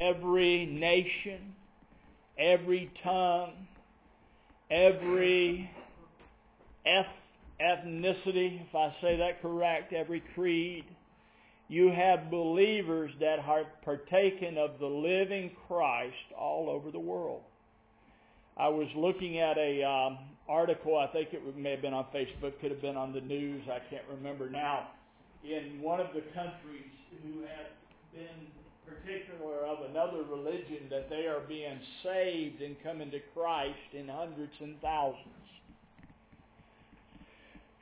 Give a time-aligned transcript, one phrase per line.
[0.00, 1.54] every nation,
[2.38, 3.52] every tongue,
[4.70, 5.70] every
[6.86, 10.84] ethnicity, if I say that correct, every creed.
[11.68, 17.42] You have believers that are partaken of the living Christ all over the world.
[18.56, 20.18] I was looking at a um,
[20.48, 23.62] article, I think it may have been on Facebook, could have been on the news,
[23.66, 24.88] I can't remember now,
[25.44, 26.88] in one of the countries
[27.22, 27.68] who have
[28.14, 28.46] been
[28.86, 34.52] particular of another religion that they are being saved and coming to Christ in hundreds
[34.60, 35.26] and thousands.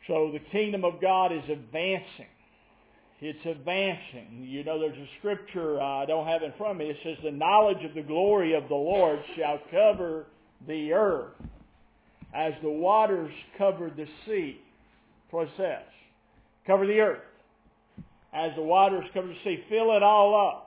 [0.06, 2.26] So the kingdom of God is advancing.
[3.20, 4.44] It's advancing.
[4.44, 6.90] You know, there's a scripture uh, I don't have in front of me.
[6.90, 10.26] It says, "The knowledge of the glory of the Lord shall cover
[10.66, 11.32] the earth,
[12.34, 14.60] as the waters cover the sea."
[15.56, 15.82] Says.
[16.64, 17.24] Cover the earth,
[18.32, 19.64] as the waters cover the sea.
[19.68, 20.63] Fill it all up.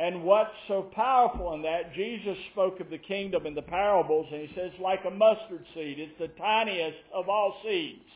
[0.00, 4.40] And what's so powerful in that, Jesus spoke of the kingdom in the parables, and
[4.40, 5.98] he says, like a mustard seed.
[5.98, 8.08] It's the tiniest of all seeds.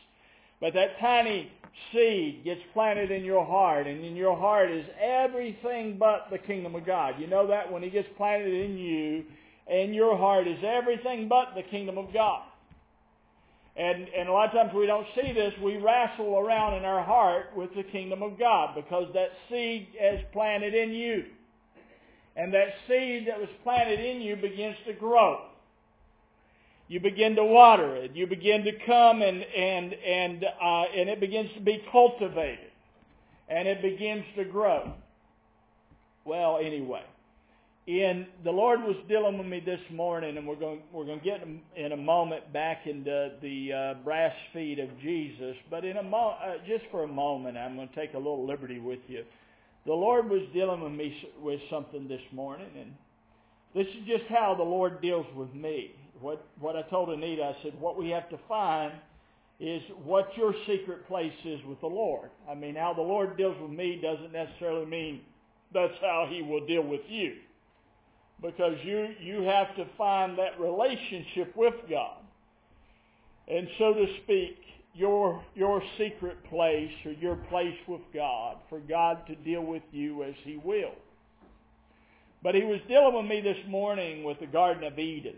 [0.59, 1.51] But that tiny
[1.93, 6.73] seed gets planted in your heart, and in your heart is everything but the kingdom
[6.73, 7.19] of God.
[7.19, 9.23] You know that when he gets planted in you,
[9.67, 12.41] and your heart is everything but the kingdom of God.
[13.75, 15.53] And, and a lot of times we don't see this.
[15.61, 20.21] We wrestle around in our heart with the kingdom of God because that seed is
[20.33, 21.25] planted in you.
[22.35, 25.45] And that seed that was planted in you begins to grow.
[26.87, 28.15] You begin to water it.
[28.15, 32.71] You begin to come and, and, and, uh, and it begins to be cultivated.
[33.47, 34.93] And it begins to grow.
[36.25, 37.03] Well, anyway.
[37.87, 41.25] In, the Lord was dealing with me this morning, and we're going, we're going to
[41.25, 45.55] get in a moment back into the uh, brass feet of Jesus.
[45.69, 48.45] But in a mo- uh, just for a moment, I'm going to take a little
[48.45, 49.23] liberty with you
[49.85, 52.93] the Lord was dealing with me with something this morning, and
[53.73, 55.91] this is just how the Lord deals with me.
[56.21, 58.93] What what I told Anita, I said, what we have to find
[59.59, 62.29] is what your secret place is with the Lord.
[62.49, 65.21] I mean, how the Lord deals with me doesn't necessarily mean
[65.73, 67.35] that's how He will deal with you,
[68.41, 72.17] because you you have to find that relationship with God,
[73.47, 74.57] and so to speak
[74.95, 80.23] your, your secret place or your place with God for God to deal with you
[80.23, 80.95] as He will.
[82.41, 85.35] But He was dealing with me this morning with the Garden of Eden.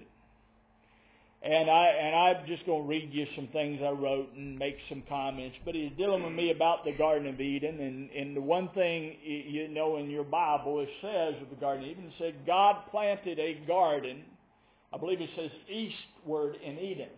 [1.43, 4.77] And I and I'm just going to read you some things I wrote and make
[4.89, 5.55] some comments.
[5.63, 9.15] But he's dealing with me about the Garden of Eden, and and the one thing
[9.23, 12.77] you know in your Bible it says of the Garden of Eden, it said God
[12.89, 14.23] planted a garden.
[14.91, 17.09] I believe it says eastward in Eden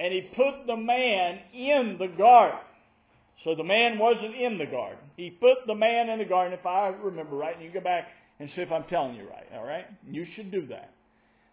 [0.00, 2.58] and he put the man in the garden.
[3.44, 4.98] So the man wasn't in the garden.
[5.16, 8.08] He put the man in the garden, if I remember right, and you go back
[8.38, 9.84] and see if I'm telling you right, all right?
[10.10, 10.94] You should do that.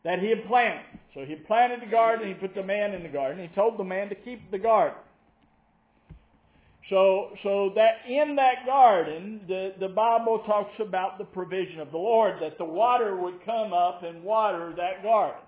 [0.06, 0.86] That he had planted.
[1.14, 3.42] So he planted the garden, he put the man in the garden.
[3.42, 4.98] He told the man to keep the garden.
[6.90, 11.98] So, so that in that garden, the, the Bible talks about the provision of the
[11.98, 15.42] Lord, that the water would come up and water that garden.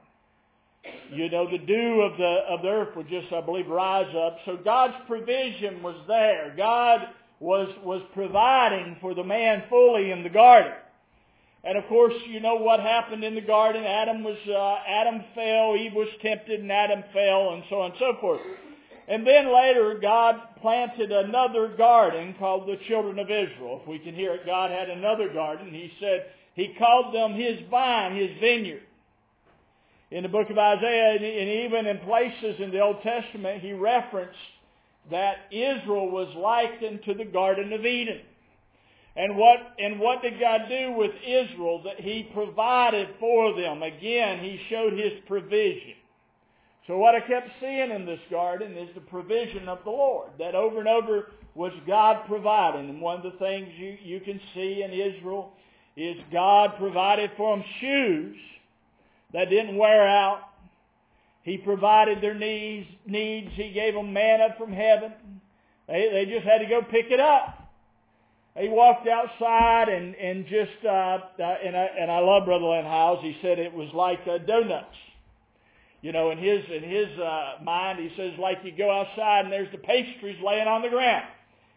[1.12, 4.38] You know, the dew of the, of the earth would just, I believe, rise up.
[4.46, 6.54] So God's provision was there.
[6.56, 7.02] God
[7.40, 10.72] was, was providing for the man fully in the garden.
[11.64, 13.84] And of course, you know what happened in the garden.
[13.84, 18.00] Adam was, uh, Adam fell, Eve was tempted, and Adam fell, and so on and
[18.00, 18.42] so forth.
[19.10, 23.80] And then later, God planted another garden called the children of Israel.
[23.82, 25.74] If we can hear it, God had another garden.
[25.74, 28.84] He said, He called them His vine, His vineyard
[30.12, 34.38] in the book of Isaiah, and even in places in the Old Testament, he referenced
[35.12, 38.22] that Israel was likened to the Garden of Eden.
[39.16, 41.82] And what, and what did God do with Israel?
[41.84, 43.84] That He provided for them.
[43.84, 45.94] Again, He showed His provision.
[46.88, 50.32] So what I kept seeing in this garden is the provision of the Lord.
[50.40, 52.90] That over and over was God providing.
[52.90, 55.52] And one of the things you, you can see in Israel
[55.96, 58.38] is God provided for them shoes
[59.34, 60.42] that didn't wear out.
[61.44, 62.88] He provided their needs.
[63.06, 63.52] Needs.
[63.54, 65.14] He gave them manna from heaven.
[65.88, 67.56] They they just had to go pick it up.
[68.58, 72.86] He walked outside and and just uh, uh, and I and I love Brother Len
[72.86, 73.20] Howes.
[73.22, 74.96] He said it was like uh, donuts.
[76.02, 79.52] You know, in his in his uh, mind, he says like you go outside and
[79.52, 81.26] there's the pastries laying on the ground.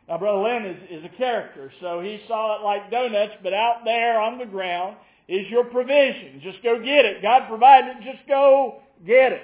[0.09, 3.83] Now, Brother Len is, is a character, so he saw it like donuts, but out
[3.85, 4.97] there on the ground,
[5.29, 6.41] is your provision.
[6.43, 7.23] Just go get it.
[7.23, 8.13] God provided it.
[8.13, 9.43] Just go get it.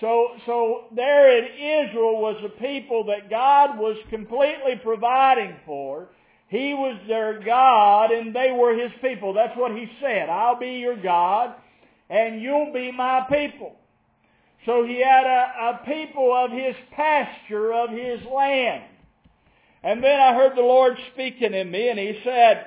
[0.00, 6.08] So, so there in Israel was a people that God was completely providing for.
[6.48, 9.32] He was their God and they were His people.
[9.32, 10.28] That's what He said.
[10.28, 11.54] I'll be your God
[12.08, 13.76] and you'll be my people.
[14.66, 18.84] So He had a, a people of His pasture, of His land.
[19.82, 22.66] And then I heard the Lord speaking in me and He said,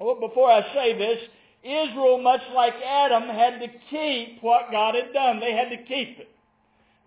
[0.00, 1.18] well, before I say this,
[1.66, 5.40] Israel, much like Adam, had to keep what God had done.
[5.40, 6.28] They had to keep it.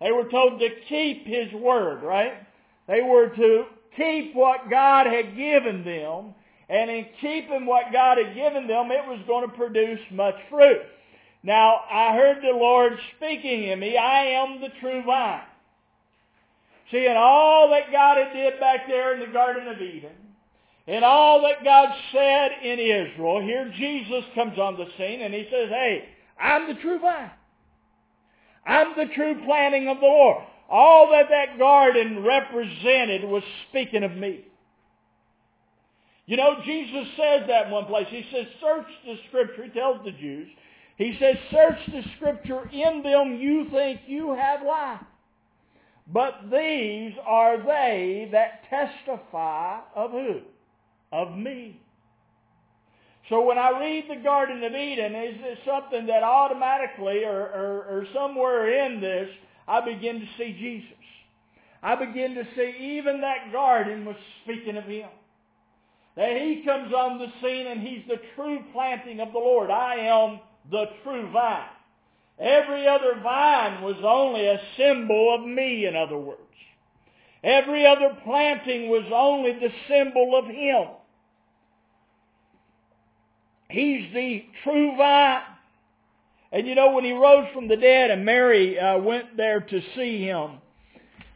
[0.00, 2.34] They were told to keep His word, right?
[2.86, 3.64] They were to
[3.96, 6.34] keep what God had given them,
[6.68, 10.82] and in keeping what God had given them, it was going to produce much fruit.
[11.42, 15.42] Now, I heard the Lord speaking in me, I am the true vine.
[16.90, 20.10] See, in all that God had did back there in the Garden of Eden,
[20.90, 25.46] in all that God said in Israel, here Jesus comes on the scene and he
[25.48, 26.08] says, hey,
[26.40, 27.30] I'm the true vine.
[28.66, 30.42] I'm the true planting of the Lord.
[30.68, 34.44] All that that garden represented was speaking of me.
[36.26, 38.06] You know, Jesus says that in one place.
[38.10, 39.64] He says, search the scripture.
[39.64, 40.48] He tells the Jews.
[40.96, 42.68] He says, search the scripture.
[42.72, 45.00] In them you think you have life.
[46.12, 50.40] But these are they that testify of who?
[51.12, 51.80] Of me.
[53.28, 57.84] So when I read the Garden of Eden, is it something that automatically or, or,
[57.88, 59.28] or somewhere in this
[59.70, 60.98] I begin to see Jesus.
[61.82, 65.08] I begin to see even that garden was speaking of Him.
[66.16, 69.70] That He comes on the scene and He's the true planting of the Lord.
[69.70, 70.40] I am
[70.70, 71.68] the true vine.
[72.38, 76.40] Every other vine was only a symbol of me, in other words.
[77.44, 80.99] Every other planting was only the symbol of Him.
[83.70, 85.42] He's the true vine.
[86.52, 89.82] And you know, when he rose from the dead and Mary uh, went there to
[89.94, 90.58] see him,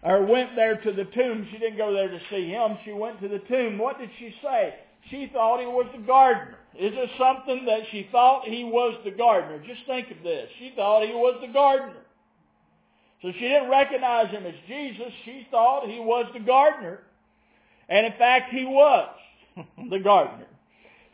[0.03, 3.21] or went there to the tomb, she didn't go there to see him, she went
[3.21, 3.79] to the tomb.
[3.79, 4.75] What did she say?
[5.11, 6.59] She thought he was the gardener.
[6.79, 9.63] Is it something that she thought he was the gardener?
[9.67, 10.49] Just think of this.
[10.59, 12.03] She thought he was the gardener.
[13.23, 15.13] So she didn't recognize him as Jesus.
[15.25, 17.01] She thought he was the gardener.
[17.89, 19.09] And in fact, he was
[19.91, 20.47] the gardener.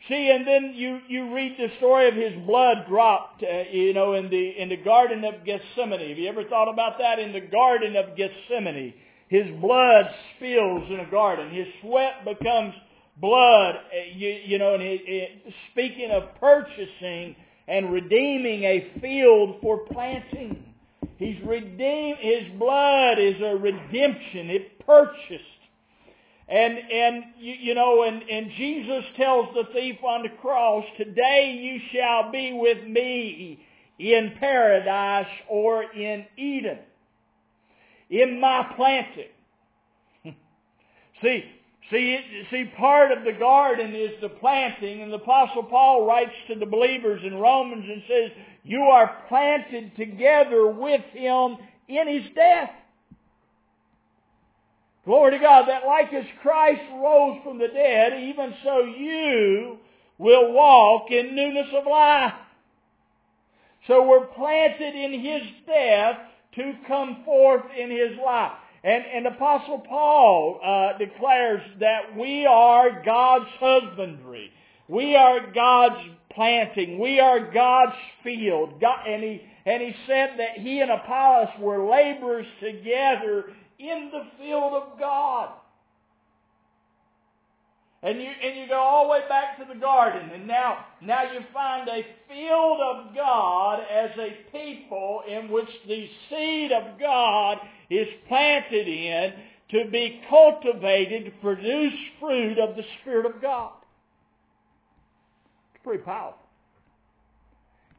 [0.07, 4.13] See, and then you, you read the story of his blood dropped, uh, you know,
[4.13, 6.09] in the, in the Garden of Gethsemane.
[6.09, 7.19] Have you ever thought about that?
[7.19, 8.93] In the Garden of Gethsemane,
[9.27, 10.05] his blood
[10.35, 11.51] spills in a garden.
[11.51, 12.73] His sweat becomes
[13.17, 17.35] blood, uh, you, you know, and it, speaking of purchasing
[17.67, 20.65] and redeeming a field for planting.
[21.17, 24.49] He's redeemed, his blood is a redemption.
[24.49, 25.43] It purchased
[26.51, 31.57] and, and you, you know, and, and Jesus tells the thief on the cross, today
[31.61, 33.65] you shall be with me
[33.97, 36.79] in paradise or in Eden.
[38.09, 39.29] In my planting.
[41.21, 41.45] see,
[41.89, 42.19] see,
[42.51, 46.65] see, part of the garden is the planting, and the Apostle Paul writes to the
[46.65, 48.31] believers in Romans and says,
[48.63, 51.55] you are planted together with him
[51.87, 52.71] in his death.
[55.05, 59.77] Glory to God, that like as Christ rose from the dead, even so you
[60.17, 62.33] will walk in newness of life.
[63.87, 66.19] So we're planted in His death
[66.55, 68.51] to come forth in His life.
[68.83, 74.51] And, and Apostle Paul uh, declares that we are God's husbandry.
[74.87, 76.99] We are God's planting.
[76.99, 78.79] We are God's field.
[78.81, 83.45] God, and, he, and he said that he and Apollos were laborers together
[83.81, 85.49] in the field of God.
[88.03, 91.31] And you, and you go all the way back to the garden, and now, now
[91.31, 97.59] you find a field of God as a people in which the seed of God
[97.91, 99.33] is planted in
[99.69, 103.73] to be cultivated to produce fruit of the Spirit of God.
[105.75, 106.39] It's pretty powerful.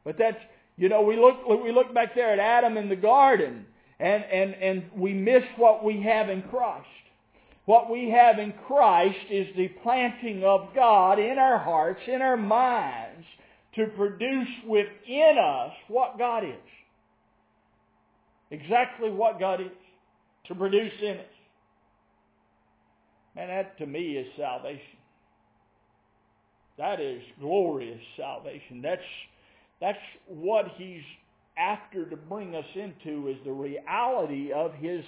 [0.03, 0.37] But that's,
[0.75, 3.65] you know, we look, we look back there at Adam in the garden,
[3.99, 6.87] and, and, and we miss what we have in Christ.
[7.65, 12.35] What we have in Christ is the planting of God in our hearts, in our
[12.35, 13.25] minds,
[13.75, 16.51] to produce within us what God is.
[18.51, 19.67] Exactly what God is.
[20.47, 21.25] To produce in us.
[23.35, 24.97] Man, that to me is salvation.
[26.77, 28.81] That is glorious salvation.
[28.81, 29.01] That's,
[29.79, 29.97] that's
[30.27, 31.01] what He's
[31.57, 35.03] after to bring us into is the reality of His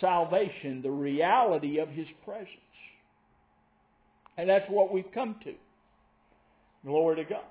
[0.00, 2.48] salvation, the reality of His presence.
[4.36, 5.54] And that's what we've come to.
[6.84, 7.44] Glory to God.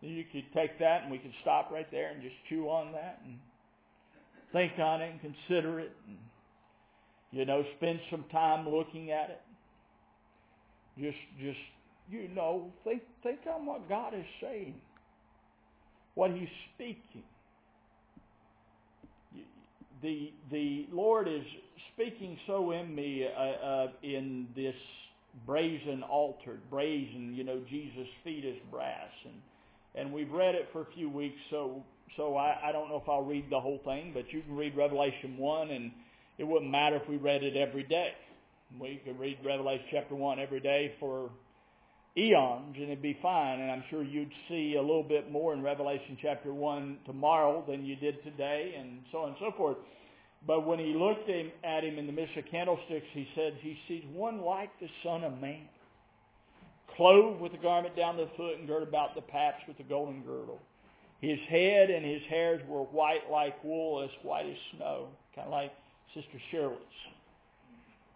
[0.00, 3.20] You could take that and we could stop right there and just chew on that
[3.24, 3.38] and
[4.52, 6.16] think on it and consider it and,
[7.32, 9.40] you know, spend some time looking at it.
[10.98, 11.58] Just, just,
[12.10, 14.74] you know, think, think on what God is saying,
[16.14, 17.24] what He's speaking.
[20.02, 21.42] The, the Lord is
[21.94, 24.74] speaking so in me uh, uh, in this
[25.46, 29.10] brazen altar, brazen, you know, Jesus' feet is brass.
[29.24, 29.34] And,
[29.94, 31.82] and we've read it for a few weeks, so,
[32.16, 34.76] so I, I don't know if I'll read the whole thing, but you can read
[34.76, 35.90] Revelation 1 and
[36.38, 38.12] it wouldn't matter if we read it every day.
[38.78, 41.30] We could read Revelation chapter 1 every day for
[42.16, 43.60] eons and it'd be fine.
[43.60, 47.84] And I'm sure you'd see a little bit more in Revelation chapter 1 tomorrow than
[47.84, 49.76] you did today and so on and so forth.
[50.46, 54.04] But when he looked at him in the midst of candlesticks, he said he sees
[54.12, 55.68] one like the Son of Man,
[56.96, 60.22] clothed with a garment down the foot and girded about the paps with a golden
[60.22, 60.58] girdle.
[61.20, 65.52] His head and his hairs were white like wool, as white as snow, kind of
[65.52, 65.72] like
[66.14, 66.78] Sister Shirley's.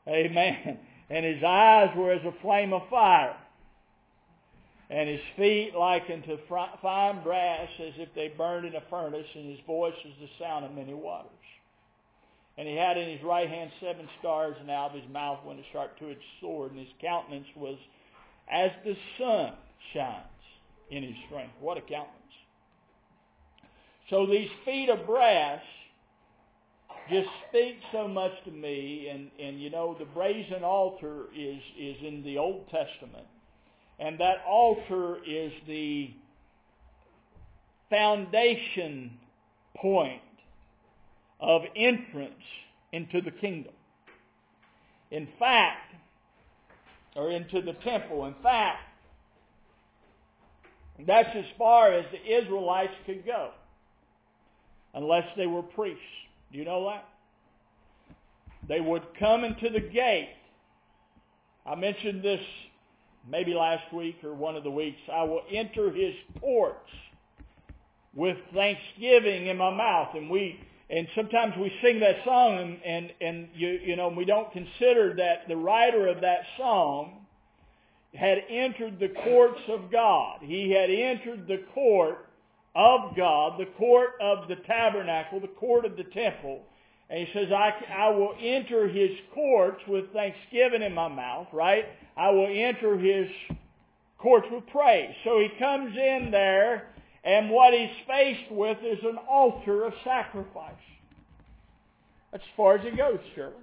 [0.09, 0.79] Amen.
[1.11, 3.37] And his eyes were as a flame of fire,
[4.91, 9.51] and his feet like unto fine brass, as if they burned in a furnace, and
[9.51, 11.31] his voice was the sound of many waters.
[12.57, 15.59] And he had in his right hand seven stars, and out of his mouth went
[15.59, 17.79] a sharp two-edged sword, and his countenance was
[18.51, 19.55] as the sun
[19.93, 20.25] shines
[20.91, 21.55] in his strength.
[21.61, 22.11] What a countenance.
[24.11, 25.63] So these feet of brass
[27.11, 31.97] just speak so much to me, and, and you know, the brazen altar is, is
[32.03, 33.27] in the Old Testament.
[33.99, 36.11] And that altar is the
[37.91, 39.13] foundation
[39.77, 40.21] point
[41.41, 42.33] of entrance
[42.93, 43.73] into the kingdom.
[45.11, 45.95] In fact,
[47.15, 48.27] or into the temple.
[48.27, 48.79] In fact,
[51.07, 53.51] that's as far as the Israelites could go,
[54.95, 56.01] unless they were priests.
[56.53, 57.09] Do you know that?
[58.69, 60.31] They would come into the gate.
[61.67, 62.41] I mentioned this
[63.29, 65.01] maybe last week or one of the weeks.
[65.13, 66.91] I will enter his courts
[68.15, 70.15] with thanksgiving in my mouth.
[70.15, 74.25] And we and sometimes we sing that song and, and, and you, you know, we
[74.25, 77.25] don't consider that the writer of that song
[78.15, 80.41] had entered the courts of God.
[80.43, 82.29] He had entered the court
[82.77, 86.63] of God, the court of the tabernacle, the court of the temple.
[87.11, 91.85] And he says, I, I will enter his courts with thanksgiving in my mouth, right?
[92.17, 93.29] I will enter his
[94.19, 95.15] courts with praise.
[95.25, 96.89] So he comes in there
[97.25, 100.73] and what he's faced with is an altar of sacrifice.
[102.31, 103.55] That's as far as he goes, surely.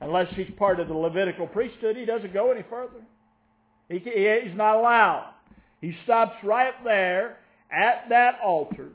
[0.00, 3.02] Unless he's part of the Levitical priesthood, he doesn't go any further.
[3.88, 5.32] He, he's not allowed.
[5.80, 7.38] He stops right there
[7.70, 8.88] at that altar.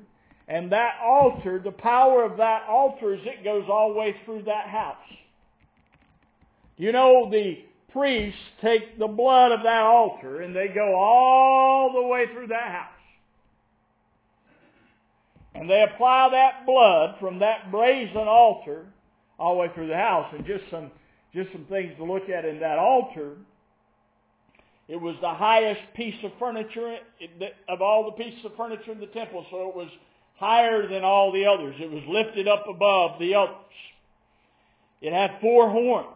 [0.47, 4.43] And that altar, the power of that altar is it goes all the way through
[4.43, 4.97] that house.
[6.77, 7.59] You know, the
[7.91, 12.71] priests take the blood of that altar and they go all the way through that
[12.71, 12.89] house.
[15.55, 18.85] And they apply that blood from that brazen altar
[19.39, 20.33] all the way through the house.
[20.35, 20.91] And just some,
[21.33, 23.33] just some things to look at in that altar.
[24.87, 26.97] It was the highest piece of furniture
[27.69, 29.87] of all the pieces of furniture in the temple, so it was
[30.43, 31.75] higher than all the others.
[31.79, 33.55] It was lifted up above the others.
[35.01, 36.07] It had four horns.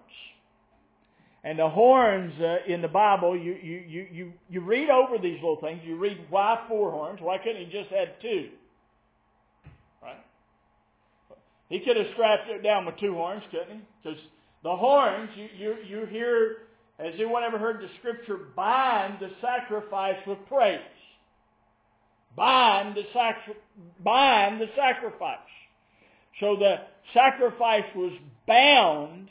[1.46, 5.36] And the horns uh, in the Bible, you, you, you, you, you read over these
[5.36, 5.80] little things.
[5.86, 7.20] You read why four horns?
[7.22, 8.50] Why couldn't he just have two?
[10.04, 10.20] Right?
[11.70, 13.82] He could have strapped it down with two horns, couldn't he?
[14.04, 14.20] Because
[14.64, 16.58] the horns, you, you, you hear,
[17.00, 20.80] has anyone ever heard the scripture, bind the sacrifice with praise?
[22.38, 23.62] Bind the, sacri-
[24.02, 25.40] bind the sacrifice.
[26.40, 26.78] So the
[27.14, 28.14] sacrifice was
[28.48, 29.28] bound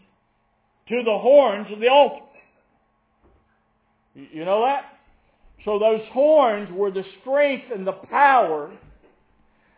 [0.89, 2.25] to the horns of the altar.
[4.15, 4.85] You know that?
[5.65, 8.73] So those horns were the strength and the power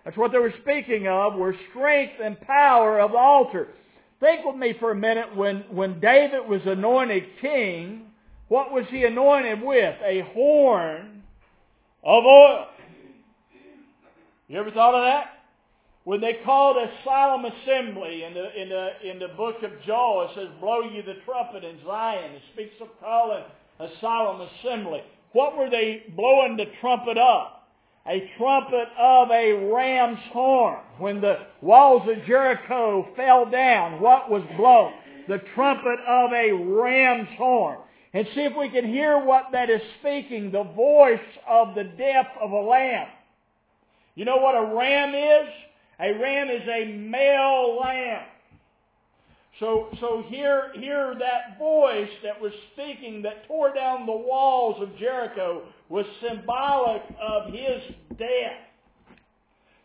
[0.08, 3.68] that's what they were speaking of, were strength and power of the altar.
[4.20, 8.06] Think with me for a minute when, when David was anointed king,
[8.48, 9.96] what was he anointed with?
[10.02, 11.22] A horn
[12.02, 12.68] of oil.
[14.48, 15.26] You ever thought of that?
[16.04, 20.28] When they called a solemn assembly in the, in the, in the book of Joel,
[20.28, 22.34] it says, blow you the trumpet in Zion.
[22.34, 23.44] It speaks of calling
[23.78, 25.02] a solemn assembly.
[25.32, 27.48] What were they blowing the trumpet of?
[28.08, 30.78] a trumpet of a ram's horn.
[30.98, 34.92] When the walls of Jericho fell down, what was blown?
[35.28, 37.78] The trumpet of a ram's horn.
[38.14, 42.28] And see if we can hear what that is speaking, the voice of the death
[42.40, 43.08] of a lamb.
[44.18, 45.48] You know what a ram is?
[46.00, 48.26] A ram is a male lamb.
[49.60, 54.98] So, so here, here that voice that was speaking that tore down the walls of
[54.98, 57.80] Jericho was symbolic of his
[58.18, 58.58] death.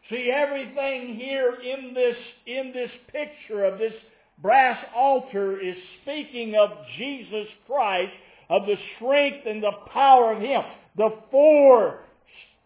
[0.10, 3.94] See, everything here in this, in this picture of this
[4.42, 8.14] brass altar is speaking of Jesus Christ,
[8.50, 10.64] of the strength and the power of Him.
[10.98, 12.00] The four,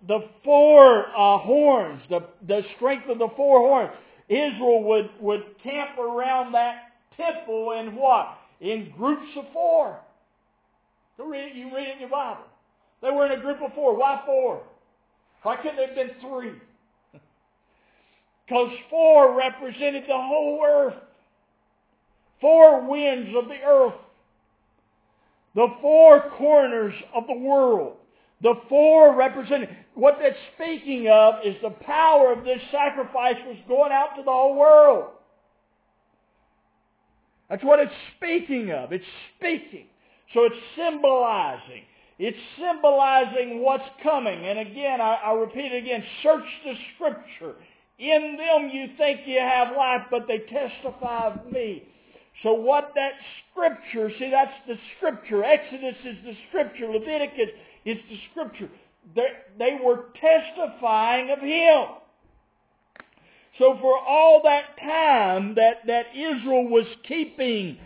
[0.06, 3.92] the four uh, horns, the, the strength of the four horns.
[4.30, 8.38] Israel would, would camp around that temple in what?
[8.62, 9.98] In groups of four.
[11.18, 12.44] You read, you read it in your Bible.
[13.02, 13.98] They were in a group of four.
[13.98, 14.62] Why four?
[15.44, 16.54] Why couldn't there have been three?
[18.46, 20.96] Because four represented the whole earth.
[22.40, 23.96] Four winds of the earth.
[25.56, 27.98] The four corners of the world.
[28.42, 29.70] The four represented.
[29.96, 34.32] What that's speaking of is the power of this sacrifice was going out to the
[34.32, 35.08] whole world.
[37.50, 38.92] That's what it's speaking of.
[38.92, 39.06] It's
[39.38, 39.88] speaking.
[40.34, 41.84] So it's symbolizing.
[42.20, 44.46] It's symbolizing what's coming.
[44.46, 47.56] And again, I, I repeat it again, search the scripture.
[48.00, 51.84] In them you think you have life, but they testify of me.
[52.44, 53.14] So what that
[53.52, 55.44] scripture, see that's the scripture.
[55.44, 56.88] Exodus is the scripture.
[56.88, 57.50] Leviticus
[57.88, 58.70] is the scripture.
[59.16, 59.28] They,
[59.58, 61.86] they were testifying of Him.
[63.58, 67.78] So for all that time that, that Israel was keeping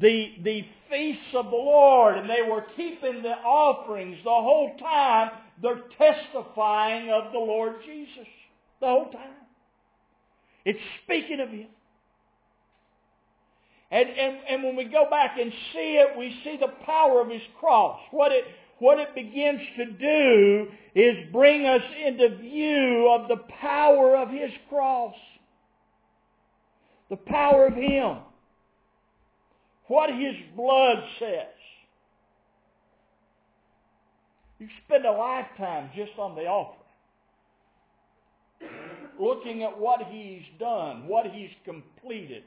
[0.00, 5.30] the, the feasts of the Lord and they were keeping the offerings the whole time,
[5.62, 8.26] they're testifying of the Lord Jesus
[8.80, 9.30] the whole time.
[10.64, 11.68] It's speaking of Him.
[13.90, 17.28] And, and, and when we go back and see it, we see the power of
[17.28, 18.00] His cross.
[18.10, 18.44] What it,
[18.82, 24.50] what it begins to do is bring us into view of the power of His
[24.68, 25.14] cross.
[27.08, 28.16] The power of Him.
[29.86, 31.54] What His blood says.
[34.58, 36.80] You spend a lifetime just on the offering.
[39.16, 42.42] Looking at what He's done, what He's completed.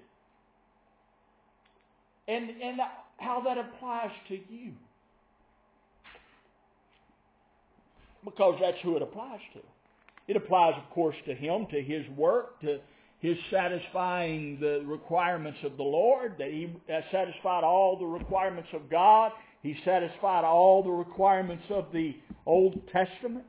[2.27, 2.81] And, and
[3.19, 4.73] how that applies to you.
[8.25, 9.59] Because that's who it applies to.
[10.27, 12.79] It applies, of course, to him, to his work, to
[13.19, 16.75] his satisfying the requirements of the Lord, that he
[17.11, 19.31] satisfied all the requirements of God.
[19.61, 23.45] He satisfied all the requirements of the Old Testament.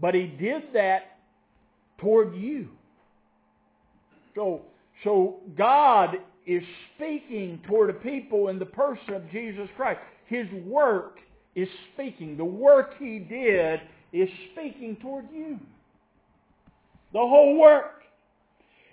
[0.00, 1.18] But he did that
[1.98, 2.68] toward you.
[4.34, 4.62] So,
[5.02, 6.62] so God is
[6.94, 10.00] speaking toward a people in the person of Jesus Christ.
[10.26, 11.18] His work
[11.58, 12.36] is speaking.
[12.36, 13.80] The work he did
[14.12, 15.58] is speaking toward you.
[17.12, 18.02] The whole work.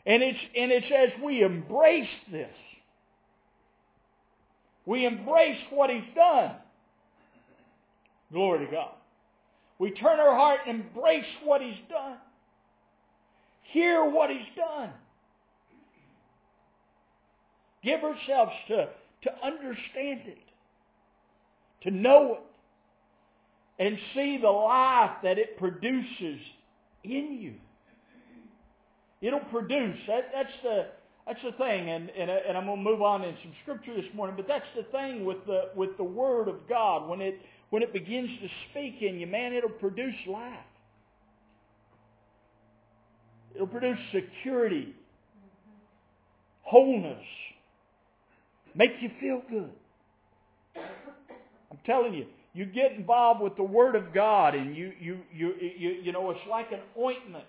[0.06, 2.54] And it's, and it's as we embrace this,
[4.86, 6.52] we embrace what he's done.
[8.32, 8.92] Glory to God.
[9.78, 12.18] We turn our heart and embrace what he's done.
[13.64, 14.92] Hear what he's done.
[17.84, 18.90] Give ourselves to,
[19.24, 20.38] to understand it,
[21.84, 22.55] to know it,
[23.80, 26.40] and see the life that it produces
[27.04, 27.54] in you.
[29.22, 29.98] It'll produce.
[30.08, 30.88] That, that's the
[31.28, 34.06] that's the thing, and, and, and I'm going to move on in some scripture this
[34.14, 34.36] morning.
[34.36, 37.10] But that's the thing with the with the Word of God.
[37.10, 37.40] When it
[37.72, 40.60] when it begins to speak in you, man, it'll produce life.
[43.56, 44.94] It'll produce security,
[46.62, 47.24] wholeness,
[48.76, 49.72] make you feel good.
[50.76, 55.54] I'm telling you, you get involved with the Word of God, and you you you
[55.60, 57.44] you, you know it's like an ointment.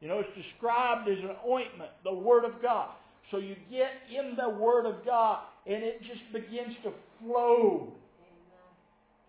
[0.00, 2.90] You know, it's described as an ointment, the Word of God.
[3.30, 7.92] So you get in the Word of God, and it just begins to flow.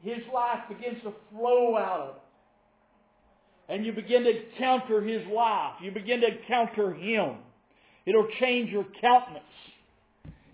[0.02, 2.22] His life begins to flow out of it.
[3.70, 5.74] And you begin to encounter His life.
[5.82, 7.36] You begin to encounter Him.
[8.06, 9.44] It'll change your countenance.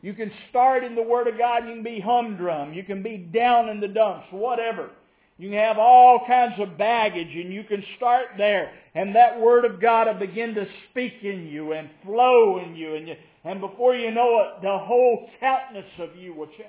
[0.01, 1.67] You can start in the Word of God.
[1.67, 2.73] You can be humdrum.
[2.73, 4.89] You can be down in the dumps, whatever.
[5.37, 8.71] You can have all kinds of baggage and you can start there.
[8.95, 12.95] And that Word of God will begin to speak in you and flow in you.
[12.95, 16.67] And, you, and before you know it, the whole countenance of you will change.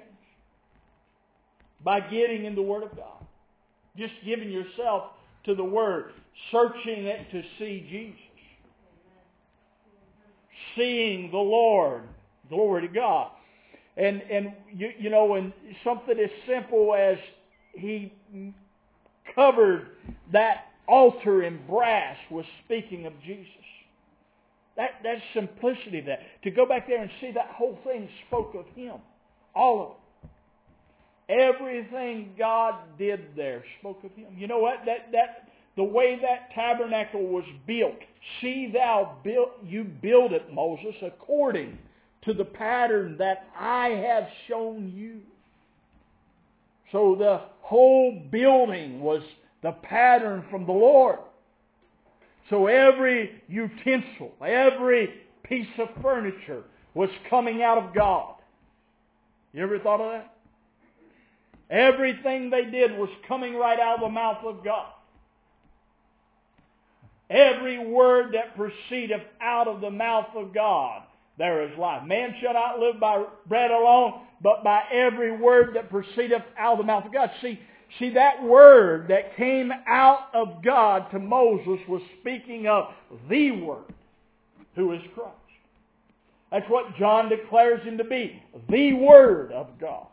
[1.83, 3.27] By getting in the Word of God.
[3.97, 5.11] Just giving yourself
[5.45, 6.13] to the Word.
[6.51, 8.21] Searching it to see Jesus.
[10.77, 12.05] Seeing the Lord
[12.49, 13.31] Glory to God.
[13.97, 15.53] And, and you, you know, and
[15.85, 17.19] something as simple as
[17.75, 18.13] he
[19.35, 19.89] covered
[20.33, 23.47] that altar in brass was speaking of Jesus.
[24.77, 26.21] That, that simplicity that.
[26.45, 28.97] To go back there and see that whole thing spoke of Him.
[29.55, 29.97] All of it.
[31.29, 34.35] Everything God did there spoke of Him.
[34.37, 34.83] You know what?
[34.87, 37.99] That, that, the way that tabernacle was built.
[38.41, 41.79] See thou built you build it, Moses, according
[42.25, 45.21] to the pattern that I have shown you.
[46.93, 49.23] So the whole building was
[49.63, 51.19] the pattern from the Lord.
[52.51, 58.35] So every utensil, every piece of furniture was coming out of God.
[59.53, 60.35] You ever thought of that?
[61.71, 64.93] Everything they did was coming right out of the mouth of God.
[67.31, 71.03] Every word that proceedeth out of the mouth of God,
[71.43, 72.05] there is life.
[72.07, 76.79] Man shall not live by bread alone, but by every word that proceedeth out of
[76.79, 77.33] the mouth of God.
[77.43, 77.59] See,
[77.99, 82.91] see that word that came out of God to Moses was speaking of
[83.29, 83.93] the Word,
[84.77, 85.33] who is Christ.
[86.53, 90.07] That's what John declares him to be, the Word of God.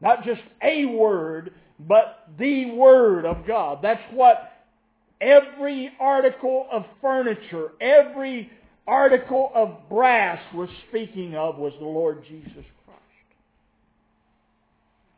[0.00, 3.80] Not just a word, but the Word of God.
[3.82, 4.52] That's what
[5.20, 8.52] every article of furniture, every
[8.86, 13.00] article of brass was speaking of was the Lord Jesus Christ.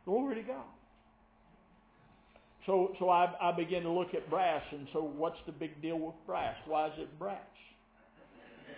[0.05, 0.63] Glory to God.
[2.65, 5.97] So, so I, I begin to look at brass, and so what's the big deal
[5.97, 6.55] with brass?
[6.65, 7.39] Why is it brass?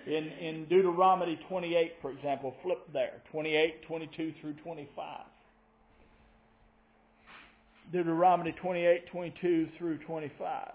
[0.06, 5.22] In, in Deuteronomy 28, for example, flip there, 28, 22 through 25.
[7.92, 10.72] Deuteronomy 28, 22 through 25.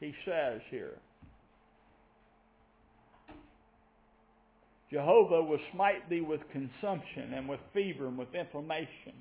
[0.00, 0.96] He says here,
[4.90, 9.12] Jehovah will smite thee with consumption and with fever and with inflammation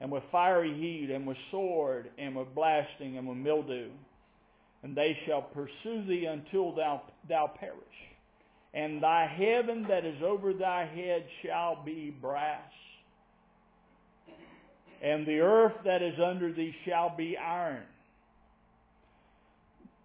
[0.00, 3.90] and with fiery heat and with sword and with blasting and with mildew.
[4.82, 7.74] And they shall pursue thee until thou, thou perish.
[8.74, 12.60] And thy heaven that is over thy head shall be brass.
[15.02, 17.84] And the earth that is under thee shall be iron.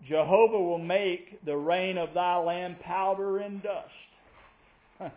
[0.07, 5.13] Jehovah will make the rain of thy land powder and dust.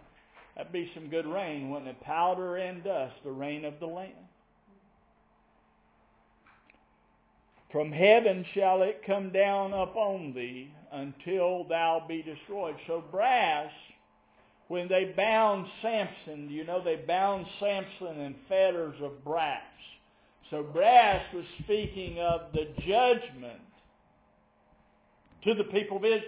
[0.56, 2.00] That'd be some good rain, wouldn't it?
[2.00, 4.14] Powder and dust, the rain of the land.
[7.70, 12.76] From heaven shall it come down upon thee until thou be destroyed.
[12.86, 13.70] So brass,
[14.68, 19.60] when they bound Samson, you know they bound Samson in fetters of brass.
[20.50, 23.60] So brass was speaking of the judgment
[25.44, 26.22] to the people of Israel.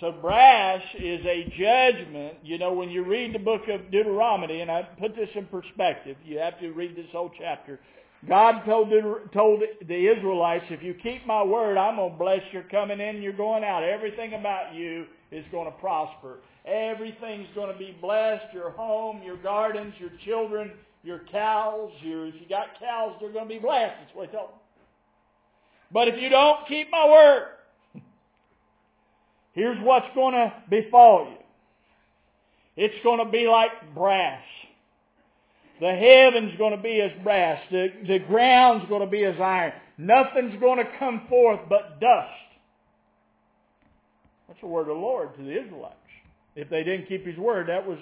[0.00, 2.38] So brass is a judgment.
[2.42, 6.16] You know, when you read the book of Deuteronomy, and I put this in perspective,
[6.24, 7.80] you have to read this whole chapter.
[8.28, 12.42] God told the, told the Israelites, if you keep my word, I'm going to bless
[12.52, 13.84] your coming in and your going out.
[13.84, 16.38] Everything about you is going to prosper.
[16.66, 18.52] Everything's going to be blessed.
[18.52, 20.72] Your home, your gardens, your children,
[21.04, 21.90] your cows.
[22.02, 23.94] Your, if you got cows, they're going to be blessed.
[24.00, 24.58] That's what he told them.
[25.92, 27.48] But if you don't keep my word,
[29.52, 31.36] here's what's going to befall you.
[32.76, 34.42] It's going to be like brass.
[35.80, 37.60] The heaven's going to be as brass.
[37.70, 39.72] The, the ground's going to be as iron.
[39.98, 42.30] Nothing's going to come forth but dust.
[44.48, 45.94] That's the word of the Lord to the Israelites.
[46.54, 47.98] If they didn't keep His word, that was,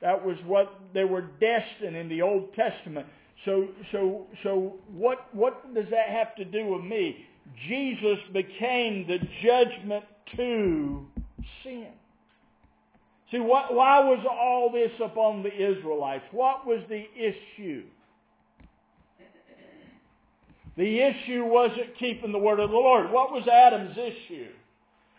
[0.00, 3.06] that was what they were destined in the Old Testament.
[3.44, 7.26] So, so, so what, what does that have to do with me?
[7.68, 10.04] Jesus became the judgment
[10.36, 11.06] to
[11.62, 11.88] sin.
[13.30, 16.24] See, what, why was all this upon the Israelites?
[16.30, 17.82] What was the issue?
[20.76, 23.10] The issue wasn't keeping the word of the Lord.
[23.10, 24.48] What was Adam's issue?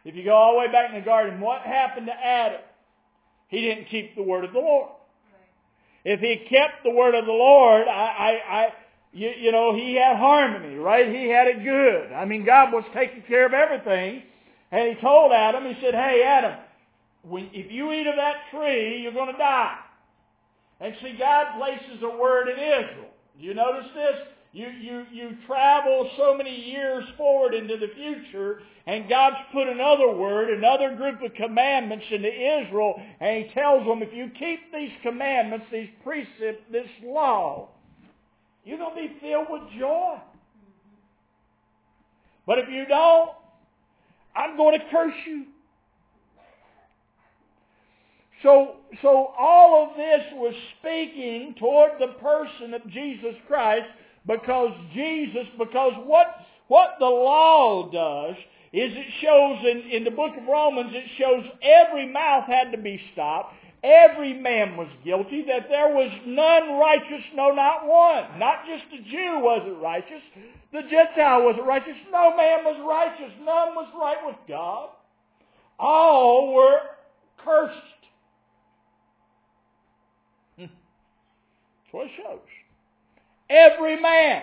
[0.06, 2.62] If you go all the way back in the garden, what happened to Adam?
[3.50, 4.90] He didn't keep the word of the Lord.
[6.06, 8.74] If he kept the word of the Lord, I, I, I
[9.14, 11.08] you, you know, he had harmony, right?
[11.08, 12.12] He had it good.
[12.12, 14.24] I mean, God was taking care of everything.
[14.72, 16.60] And he told Adam, he said, hey, Adam,
[17.22, 19.78] when, if you eat of that tree, you're going to die.
[20.80, 23.10] And see, God places a word in Israel.
[23.40, 24.16] Do you notice this?
[24.54, 30.12] You, you, you travel so many years forward into the future, and God's put another
[30.12, 34.92] word, another group of commandments into Israel, and He tells them, if you keep these
[35.02, 37.70] commandments, these precepts, this law,
[38.64, 40.18] you're going to be filled with joy.
[42.46, 43.32] But if you don't,
[44.36, 45.46] I'm going to curse you.
[48.44, 53.88] So, so all of this was speaking toward the person of Jesus Christ
[54.26, 56.28] because Jesus, because what,
[56.68, 58.36] what the law does
[58.72, 62.78] is it shows in, in the book of Romans, it shows every mouth had to
[62.78, 63.56] be stopped.
[63.84, 68.40] Every man was guilty, that there was none righteous, no not one.
[68.40, 70.22] Not just the Jew wasn't righteous,
[70.72, 74.90] the Gentile wasn't righteous, no man was righteous, none was right with God.
[75.78, 76.80] All were
[77.44, 77.78] cursed.
[80.58, 80.66] Hmm.
[80.66, 82.40] That's what it shows.
[83.54, 84.42] Every man,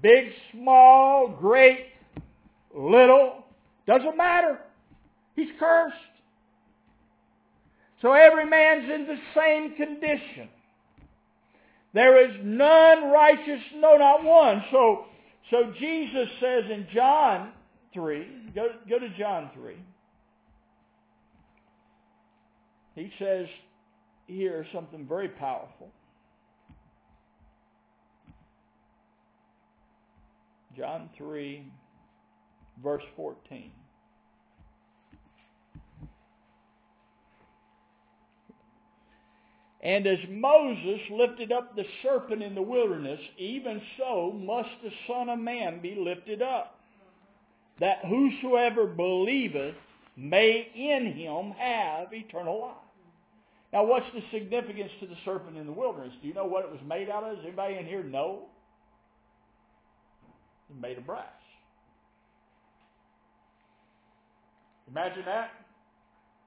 [0.00, 1.86] big, small, great,
[2.72, 3.44] little,
[3.88, 4.60] doesn't matter.
[5.34, 5.96] He's cursed.
[8.00, 10.48] So every man's in the same condition.
[11.92, 14.62] There is none righteous, no not one.
[14.70, 15.06] So,
[15.50, 17.50] so Jesus says in John
[17.94, 19.74] 3, go, go to John 3.
[22.94, 23.46] He says
[24.28, 25.90] here something very powerful.
[30.76, 31.64] John 3,
[32.82, 33.70] verse 14.
[39.82, 45.28] And as Moses lifted up the serpent in the wilderness, even so must the Son
[45.28, 46.78] of Man be lifted up,
[47.80, 49.74] that whosoever believeth
[50.16, 52.76] may in him have eternal life.
[53.72, 56.12] Now what's the significance to the serpent in the wilderness?
[56.22, 57.36] Do you know what it was made out of?
[57.36, 58.42] Does anybody in here know?
[60.72, 61.26] It's made of brass.
[64.90, 65.50] Imagine that.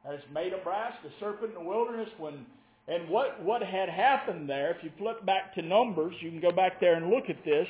[0.04, 0.94] That it's made of brass.
[1.04, 2.46] The serpent in the wilderness when
[2.88, 6.52] and what, what had happened there, if you flip back to Numbers, you can go
[6.52, 7.68] back there and look at this.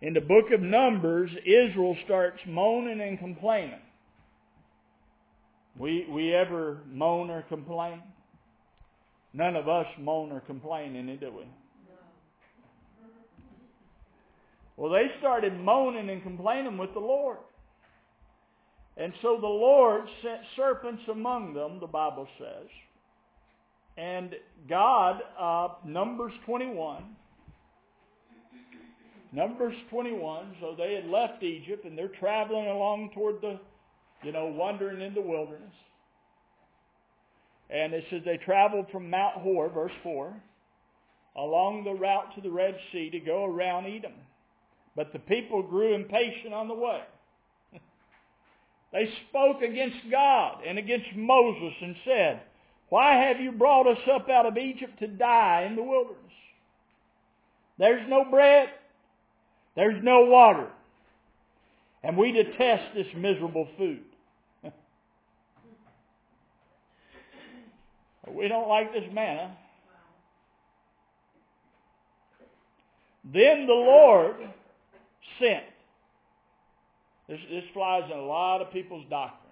[0.00, 3.80] In the book of Numbers, Israel starts moaning and complaining.
[5.78, 8.02] We, we ever moan or complain?
[9.34, 11.44] None of us moan or complain any, do we?
[14.76, 17.38] Well, they started moaning and complaining with the Lord.
[18.96, 22.68] And so the Lord sent serpents among them, the Bible says.
[23.98, 24.34] And
[24.68, 27.04] God, uh, Numbers 21,
[29.32, 33.58] Numbers 21, so they had left Egypt and they're traveling along toward the,
[34.22, 35.72] you know, wandering in the wilderness.
[37.68, 40.32] And it says they traveled from Mount Hor, verse 4,
[41.36, 44.12] along the route to the Red Sea to go around Edom.
[44.96, 47.02] But the people grew impatient on the way.
[48.92, 52.40] they spoke against God and against Moses and said,
[52.88, 56.16] Why have you brought us up out of Egypt to die in the wilderness?
[57.78, 58.70] There's no bread.
[59.74, 60.68] There's no water.
[62.02, 64.00] And we detest this miserable food.
[68.32, 69.54] we don't like this manna.
[73.24, 74.36] Then the Lord
[75.38, 75.64] sent.
[77.28, 79.42] This, this flies in a lot of people's doctrines.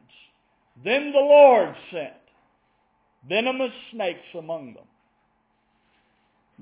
[0.84, 2.14] Then the Lord sent
[3.28, 4.84] venomous snakes among them.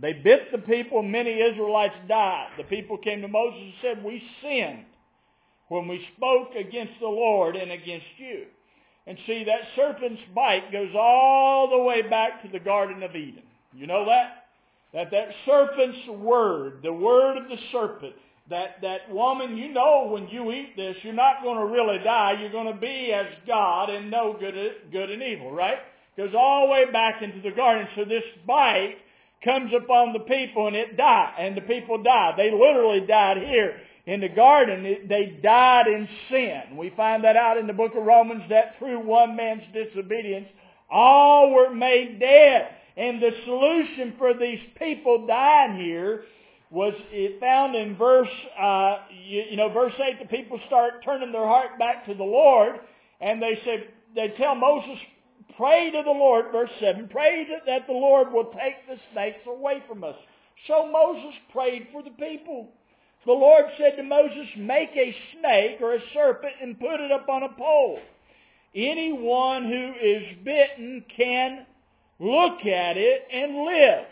[0.00, 2.48] They bit the people, many Israelites died.
[2.56, 4.86] The people came to Moses and said, We sinned
[5.68, 8.44] when we spoke against the Lord and against you.
[9.06, 13.42] And see, that serpent's bite goes all the way back to the Garden of Eden.
[13.74, 14.46] You know that?
[14.94, 18.14] That that serpent's word, the word of the serpent,
[18.52, 22.36] that, that woman, you know when you eat this, you're not going to really die.
[22.38, 24.54] You're going to be as God and know good,
[24.92, 25.78] good and evil, right?
[26.18, 27.88] Goes all the way back into the garden.
[27.96, 28.96] So this bite
[29.42, 31.34] comes upon the people and it died.
[31.38, 32.34] And the people died.
[32.36, 34.84] They literally died here in the garden.
[35.08, 36.76] They died in sin.
[36.76, 40.48] We find that out in the book of Romans that through one man's disobedience,
[40.90, 42.68] all were made dead.
[42.98, 46.24] And the solution for these people dying here
[46.72, 51.30] was it found in verse, uh, you, you, know, verse 8, the people start turning
[51.30, 52.80] their heart back to the Lord,
[53.20, 54.98] and they said, they tell Moses,
[55.58, 59.82] pray to the Lord, verse 7, pray that the Lord will take the snakes away
[59.86, 60.16] from us.
[60.66, 62.68] So Moses prayed for the people.
[63.26, 67.28] The Lord said to Moses, make a snake or a serpent and put it up
[67.28, 67.98] on a pole.
[68.74, 71.66] Anyone who is bitten can
[72.18, 74.06] look at it and live.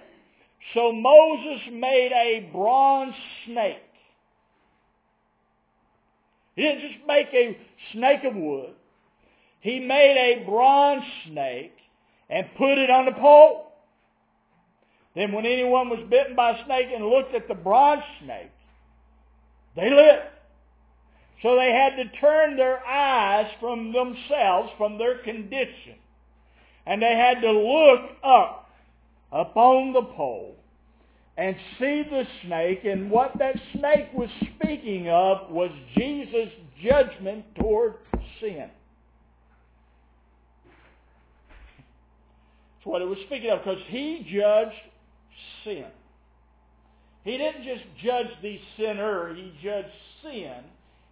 [0.74, 3.14] So Moses made a bronze
[3.46, 3.76] snake.
[6.54, 7.56] He didn't just make a
[7.92, 8.74] snake of wood.
[9.60, 11.76] He made a bronze snake
[12.28, 13.72] and put it on the pole.
[15.14, 18.52] Then when anyone was bitten by a snake and looked at the bronze snake,
[19.74, 20.22] they lived.
[21.42, 25.94] So they had to turn their eyes from themselves, from their condition,
[26.86, 28.59] And they had to look up,
[29.32, 30.56] upon the pole,
[31.36, 32.84] and see the snake.
[32.84, 36.50] And what that snake was speaking of was Jesus'
[36.82, 37.94] judgment toward
[38.40, 38.70] sin.
[42.74, 44.74] That's what it was speaking of, because he judged
[45.64, 45.86] sin.
[47.24, 49.88] He didn't just judge the sinner, he judged
[50.22, 50.54] sin,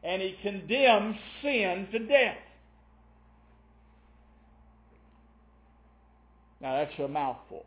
[0.03, 2.39] and he condemned sin to death.
[6.61, 7.65] Now that's a mouthful.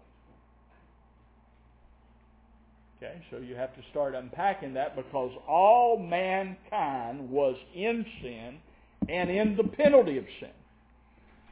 [3.04, 8.60] Okay, so you have to start unpacking that because all mankind was in sin
[9.10, 10.52] and in the penalty of sin.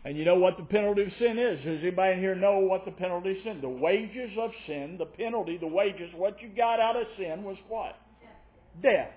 [0.06, 1.58] And you know what the penalty of sin is?
[1.66, 3.62] Does anybody in here know what the penalty of sin?
[3.62, 7.58] The wages of sin, the penalty, the wages, what you got out of sin was
[7.68, 7.98] what?
[8.22, 8.94] Death.
[8.94, 9.12] Death.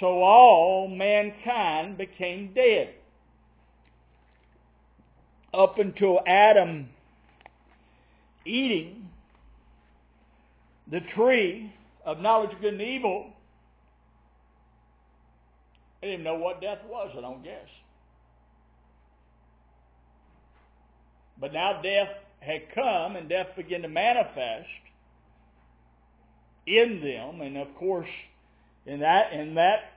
[0.00, 2.94] So all mankind became dead.
[5.52, 6.88] Up until Adam
[8.46, 9.09] eating
[10.90, 11.72] the tree
[12.04, 13.32] of knowledge of good and evil,
[16.00, 17.68] they didn't know what death was, I don't guess.
[21.40, 22.08] But now death
[22.40, 24.68] had come and death began to manifest
[26.66, 27.40] in them.
[27.40, 28.08] And of course,
[28.86, 29.92] in that, in that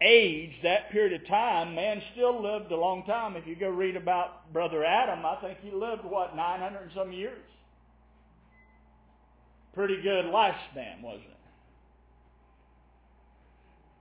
[0.00, 3.36] age, that period of time, man still lived a long time.
[3.36, 7.12] If you go read about Brother Adam, I think he lived, what, 900 and some
[7.12, 7.38] years?
[9.74, 11.34] Pretty good lifespan, wasn't it?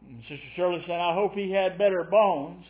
[0.09, 2.65] And Sister Shirley said, I hope he had better bones.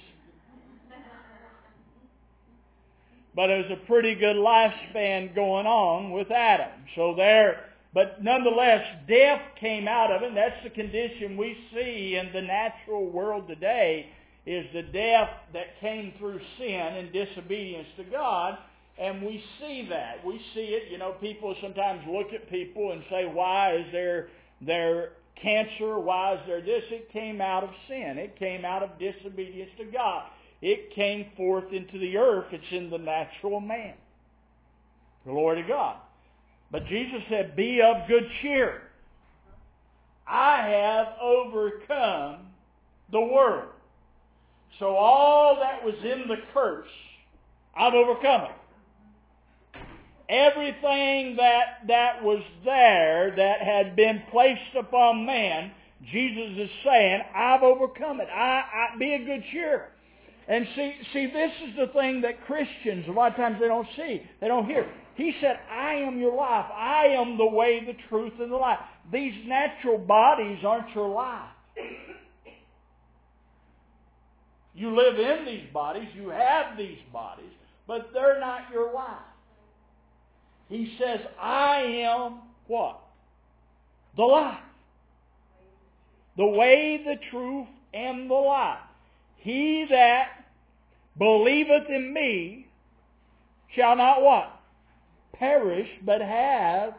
[3.38, 6.72] but it was a pretty good lifespan going on with Adam.
[6.96, 10.30] So there, but nonetheless, death came out of it.
[10.30, 14.08] And that's the condition we see in the natural world today
[14.48, 18.58] is the death that came through sin and disobedience to God.
[19.00, 20.26] And we see that.
[20.26, 20.92] We see it.
[20.92, 24.30] You know, people sometimes look at people and say, why is there,
[24.62, 26.00] there cancer?
[26.00, 26.84] Why is there this?
[26.90, 28.18] It came out of sin.
[28.18, 30.24] It came out of disobedience to God.
[30.62, 32.46] It came forth into the earth.
[32.52, 33.94] It's in the natural man.
[35.26, 35.98] Glory to God.
[36.72, 38.82] But Jesus said, be of good cheer.
[40.28, 42.48] I have overcome
[43.12, 43.70] the world.
[44.80, 46.90] So all that was in the curse,
[47.76, 48.57] I've overcome it.
[50.30, 55.72] Everything that, that was there that had been placed upon man,
[56.12, 58.28] Jesus is saying, I've overcome it.
[58.34, 58.64] I,
[58.94, 59.90] I be a good cheer.
[60.48, 63.88] And see, see, this is the thing that Christians, a lot of times they don't
[63.96, 64.90] see, they don't hear.
[65.16, 66.66] He said, I am your life.
[66.74, 68.80] I am the way, the truth, and the life.
[69.12, 71.50] These natural bodies aren't your life.
[74.76, 77.50] You live in these bodies, you have these bodies,
[77.88, 79.26] but they're not your life.
[80.70, 83.00] He says, I am what?
[84.16, 84.60] The life.
[86.36, 88.80] The way, the truth, and the life.
[89.38, 90.46] He that
[91.18, 92.68] believeth in me
[93.76, 94.60] shall not what?
[95.34, 96.94] Perish, but have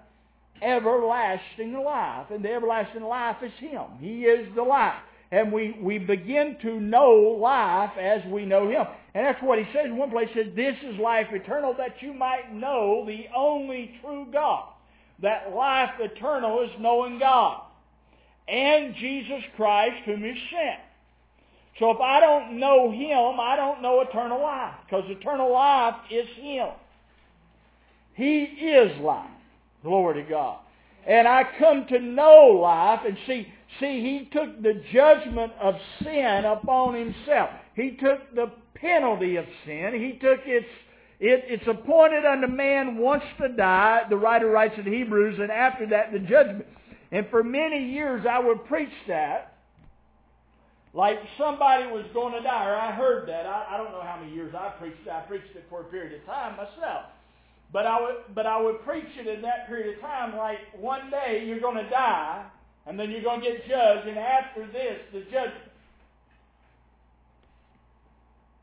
[0.63, 2.27] everlasting life.
[2.31, 3.85] And the everlasting life is Him.
[4.01, 5.03] He is the life.
[5.31, 8.87] And we, we begin to know life as we know Him.
[9.15, 10.29] And that's what He says in one place.
[10.33, 14.69] He says, This is life eternal, that you might know the only true God.
[15.21, 17.63] That life eternal is knowing God.
[18.47, 20.81] And Jesus Christ whom He sent.
[21.79, 24.75] So if I don't know Him, I don't know eternal life.
[24.87, 26.69] Because eternal life is Him.
[28.15, 29.31] He is life.
[29.83, 30.59] Glory to God.
[31.07, 36.45] And I come to know life and see, see, He took the judgment of sin
[36.45, 37.51] upon Himself.
[37.75, 39.93] He took the penalty of sin.
[39.95, 40.67] He took its,
[41.21, 45.87] it, it's appointed unto man once to die, the writer writes in Hebrews, and after
[45.89, 46.67] that the judgment.
[47.11, 49.55] And for many years I would preach that.
[50.95, 53.47] Like somebody was going to die, or I heard that.
[53.47, 55.11] I, I don't know how many years I preached it.
[55.11, 57.05] I preached it for a period of time myself.
[57.73, 61.11] But I would, but I would preach it in that period of time like one
[61.11, 62.47] day you're going to die,
[62.89, 65.71] and then you're going to get judged, and after this, the judgment.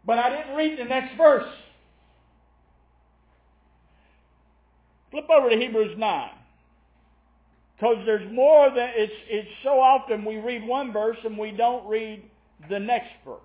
[0.04, 1.48] But I didn't read the next verse.
[5.12, 6.30] Flip over to Hebrews 9.
[7.76, 11.88] Because there's more than, it's, it's so often we read one verse and we don't
[11.88, 12.24] read
[12.70, 13.40] the next verse.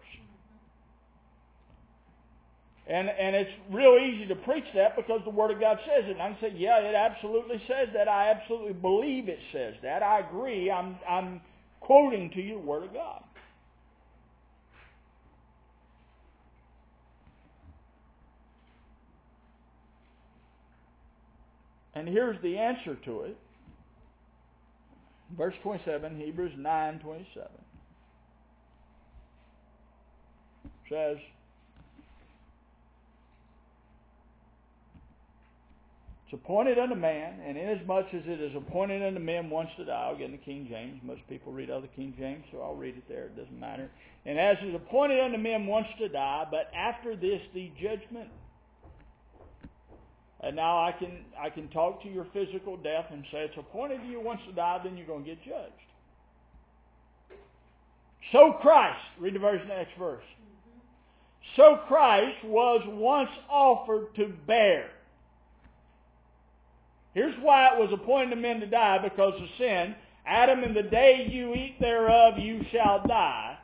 [2.91, 6.11] And, and it's real easy to preach that because the Word of God says it.
[6.11, 8.09] And I can say, yeah, it absolutely says that.
[8.09, 10.03] I absolutely believe it says that.
[10.03, 10.72] I agree.
[10.72, 11.41] I'm, I'm
[11.78, 13.22] quoting to you the Word of God.
[21.95, 23.36] And here's the answer to it.
[25.36, 27.49] Verse 27, Hebrews 9 27.
[30.88, 31.18] Says,
[36.30, 40.06] It's appointed unto man, and inasmuch as it is appointed unto men once to die,
[40.06, 41.00] I'll get in the King James.
[41.02, 43.24] Most people read other King James, so I'll read it there.
[43.24, 43.90] It doesn't matter.
[44.24, 48.28] And as it is appointed unto men once to die, but after this the judgment.
[50.40, 54.00] And now I can I can talk to your physical death and say it's appointed
[54.00, 55.72] to you once to die, then you're going to get judged.
[58.30, 60.22] So Christ, read the verse next verse.
[60.22, 61.56] Mm-hmm.
[61.56, 64.90] So Christ was once offered to bear
[67.14, 69.94] Here's why it was appointed to men to die, because of sin.
[70.26, 73.58] Adam, in the day you eat thereof, you shall die.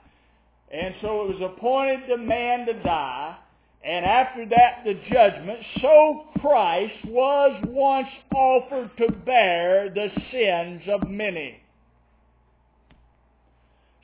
[0.71, 3.37] And so it was appointed to man to die.
[3.85, 5.61] And after that, the judgment.
[5.81, 11.61] So Christ was once offered to bear the sins of many.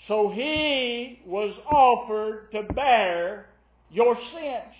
[0.06, 3.46] So he was offered to bear
[3.90, 4.74] your sins.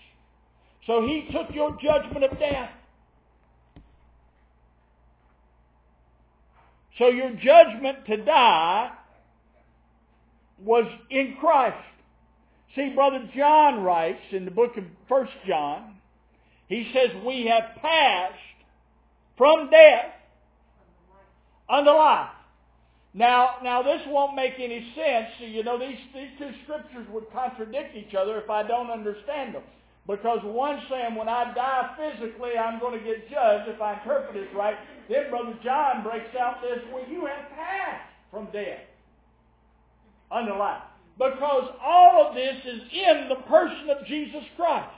[0.87, 2.71] So he took your judgment of death.
[6.99, 8.91] So your judgment to die
[10.59, 11.77] was in Christ.
[12.75, 15.97] See, Brother John writes in the book of First John,
[16.69, 18.35] he says, we have passed
[19.37, 20.13] from death
[21.69, 22.31] unto life.
[23.15, 25.29] Now, now this won't make any sense.
[25.39, 29.63] You know, these, these two scriptures would contradict each other if I don't understand them.
[30.07, 34.35] Because one's saying when I die physically, I'm going to get judged if I interpret
[34.35, 34.77] this right.
[35.09, 38.81] Then Brother John breaks out this, well, you have passed from death
[40.31, 40.83] unto life.
[41.19, 44.89] Because all of this is in the person of Jesus Christ.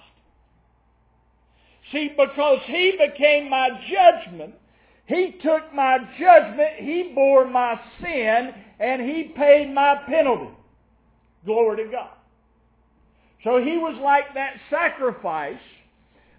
[1.93, 4.55] See, because he became my judgment,
[5.07, 10.51] he took my judgment, he bore my sin, and he paid my penalty.
[11.45, 12.11] Glory to God.
[13.45, 15.61] So he was like that sacrifice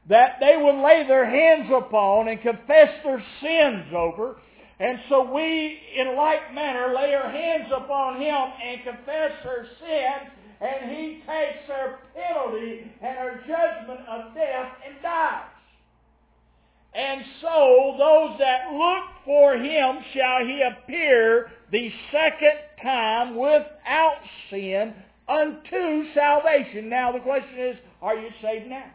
[0.09, 4.37] that they would lay their hands upon and confess their sins over.
[4.79, 10.31] And so we, in like manner, lay our hands upon him and confess our sins,
[10.59, 15.43] and he takes our penalty and our judgment of death and dies.
[16.93, 24.17] And so those that look for him shall he appear the second time without
[24.49, 24.93] sin
[25.27, 26.89] unto salvation.
[26.89, 28.91] Now the question is, are you saved now?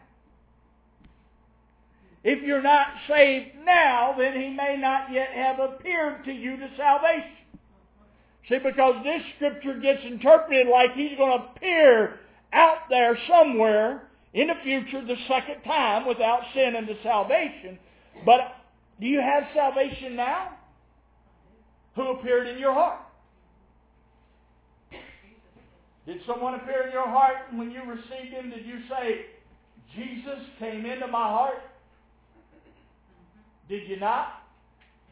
[2.23, 6.69] If you're not saved now, then he may not yet have appeared to you to
[6.77, 7.37] salvation.
[8.47, 12.19] See, because this scripture gets interpreted like he's going to appear
[12.53, 14.03] out there somewhere
[14.33, 17.79] in the future the second time without sin unto salvation.
[18.25, 18.55] But
[18.99, 20.57] do you have salvation now?
[21.95, 22.99] Who appeared in your heart?
[26.11, 29.27] Did someone appear in your heart and when you received him, did you say,
[29.95, 31.61] Jesus came into my heart?
[33.69, 34.43] Did you not?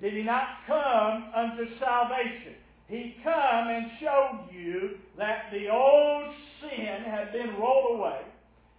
[0.02, 2.56] Did he not come unto salvation?
[2.89, 8.20] He come and showed you that the old sin had been rolled away.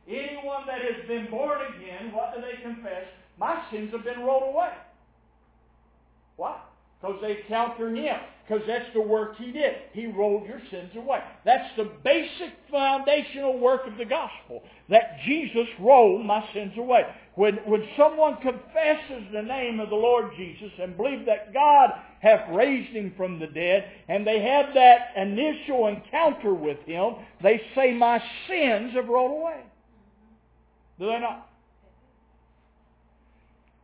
[0.07, 3.05] Anyone that has been born again, what do they confess?
[3.39, 4.73] My sins have been rolled away.
[6.37, 6.70] What?
[7.01, 8.17] Because they counter him.
[8.47, 9.75] Because that's the work he did.
[9.93, 11.21] He rolled your sins away.
[11.45, 14.63] That's the basic foundational work of the gospel.
[14.89, 17.03] That Jesus rolled my sins away.
[17.37, 21.91] When, when someone confesses the name of the Lord Jesus and believes that God
[22.21, 27.63] hath raised him from the dead, and they have that initial encounter with him, they
[27.75, 29.61] say, my sins have rolled away.
[30.99, 31.49] Do they not?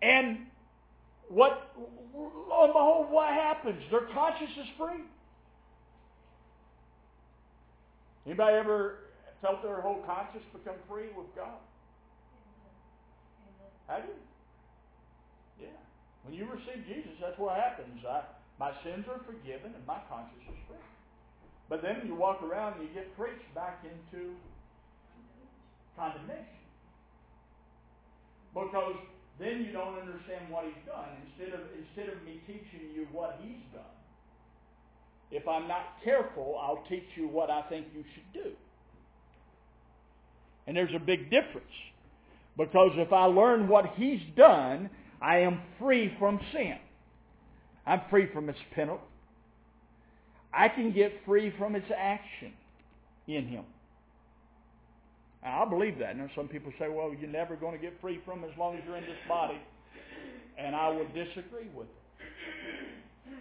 [0.03, 0.46] And
[1.29, 1.73] what
[2.15, 3.83] lo and behold, what happens?
[3.91, 5.05] Their conscience is free.
[8.27, 8.99] Anybody ever
[9.41, 11.59] felt their whole conscience become free with God?
[13.87, 15.67] Have you?
[15.67, 15.79] Yeah.
[16.25, 18.03] When you receive Jesus, that's what happens.
[18.03, 18.23] I,
[18.59, 20.83] my sins are forgiven and my conscience is free.
[21.69, 24.35] But then you walk around and you get preached back into
[25.97, 26.59] condemnation.
[28.55, 28.97] Because
[29.39, 31.09] then you don't understand what he's done.
[31.27, 33.83] Instead of, instead of me teaching you what he's done,
[35.31, 38.51] if I'm not careful, I'll teach you what I think you should do.
[40.67, 41.67] And there's a big difference.
[42.57, 44.89] Because if I learn what he's done,
[45.21, 46.79] I am free from sin.
[47.87, 49.03] I'm free from its penalty.
[50.53, 52.53] I can get free from its action
[53.29, 53.65] in him.
[55.49, 56.17] I believe that.
[56.17, 58.83] Now, some people say, well, you're never going to get free from as long as
[58.87, 59.59] you're in this body.
[60.59, 61.93] and I would disagree with it.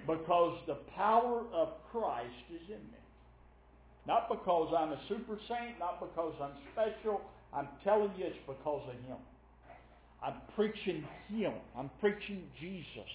[0.07, 2.99] Because the power of Christ is in me.
[4.07, 7.21] Not because I'm a super saint, not because I'm special.
[7.53, 9.17] I'm telling you it's because of Him.
[10.23, 11.53] I'm preaching Him.
[11.77, 13.09] I'm preaching Jesus.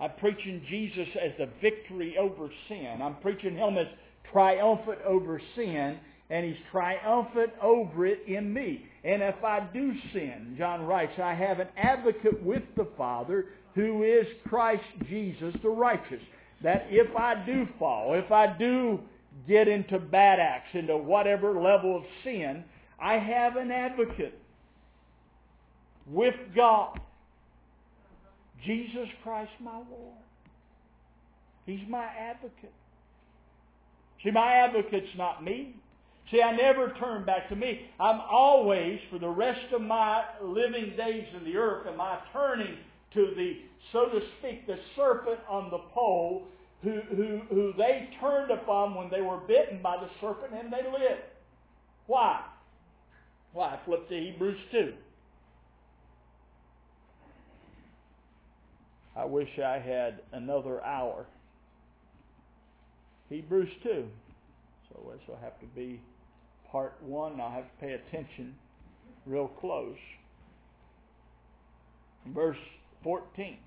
[0.00, 3.00] I'm preaching Jesus as the victory over sin.
[3.02, 3.86] I'm preaching Him as
[4.32, 5.98] triumphant over sin,
[6.30, 8.84] and He's triumphant over it in me.
[9.04, 14.02] And if I do sin, John writes, I have an advocate with the Father who
[14.02, 16.22] is Christ Jesus the righteous.
[16.62, 19.00] That if I do fall, if I do
[19.46, 22.64] get into bad acts, into whatever level of sin,
[23.00, 24.38] I have an advocate
[26.06, 26.98] with God.
[28.66, 30.16] Jesus Christ my Lord.
[31.64, 32.72] He's my advocate.
[34.24, 35.76] See, my advocate's not me.
[36.30, 37.88] See, I never turn back to me.
[37.98, 42.76] I'm always, for the rest of my living days in the earth, am I turning
[43.14, 43.56] to the,
[43.92, 46.46] so to speak, the serpent on the pole
[46.82, 50.84] who, who, who they turned upon when they were bitten by the serpent and they
[50.90, 51.22] lived.
[52.06, 52.42] Why?
[53.52, 53.78] Why?
[53.84, 54.92] Flip to Hebrews 2.
[59.16, 61.26] I wish I had another hour.
[63.28, 64.06] Hebrews 2.
[64.88, 66.00] So this will have to be
[66.70, 67.40] part one.
[67.40, 68.54] I'll have to pay attention
[69.26, 69.96] real close.
[72.34, 72.58] Verse
[73.04, 73.58] 14.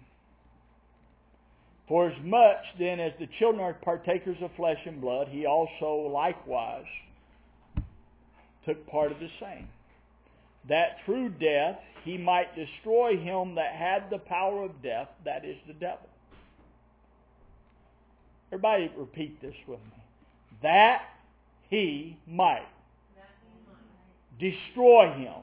[1.88, 6.10] For as much then as the children are partakers of flesh and blood, he also
[6.14, 6.86] likewise
[8.66, 9.68] took part of the same.
[10.70, 15.58] That through death he might destroy him that had the power of death, that is
[15.68, 16.08] the devil.
[18.52, 20.04] Everybody repeat this with me.
[20.62, 21.04] That
[21.70, 22.68] he might
[24.42, 25.42] destroy him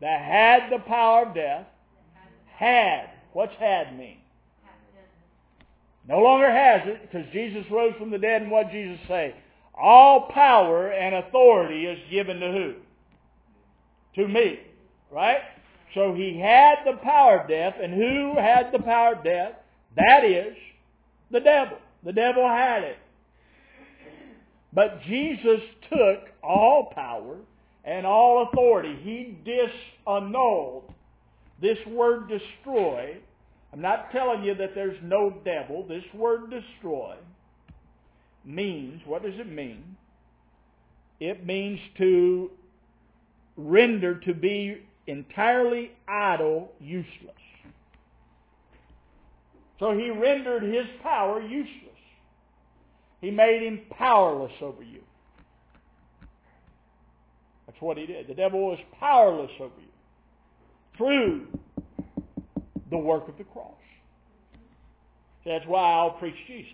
[0.00, 1.66] that had the power of death,
[2.46, 3.08] had.
[3.32, 4.18] What's had mean?
[6.06, 9.34] No longer has it because Jesus rose from the dead and what Jesus say?
[9.74, 12.74] All power and authority is given to who?
[14.22, 14.60] To me.
[15.10, 15.40] Right?
[15.94, 19.52] So he had the power of death and who had the power of death?
[19.96, 20.56] That is
[21.30, 21.78] the devil.
[22.04, 22.98] The devil had it.
[24.74, 27.36] But Jesus took all power
[27.84, 28.96] and all authority.
[29.02, 30.92] He disannulled
[31.60, 33.16] this word destroy.
[33.72, 35.86] I'm not telling you that there's no devil.
[35.86, 37.16] This word destroy
[38.44, 39.96] means, what does it mean?
[41.20, 42.50] It means to
[43.56, 47.34] render to be entirely idle, useless.
[49.78, 51.93] So he rendered his power useless.
[53.24, 55.00] He made him powerless over you.
[57.66, 58.28] That's what he did.
[58.28, 59.88] The devil was powerless over you
[60.98, 61.46] through
[62.90, 63.72] the work of the cross.
[65.46, 66.70] That's why I'll preach Jesus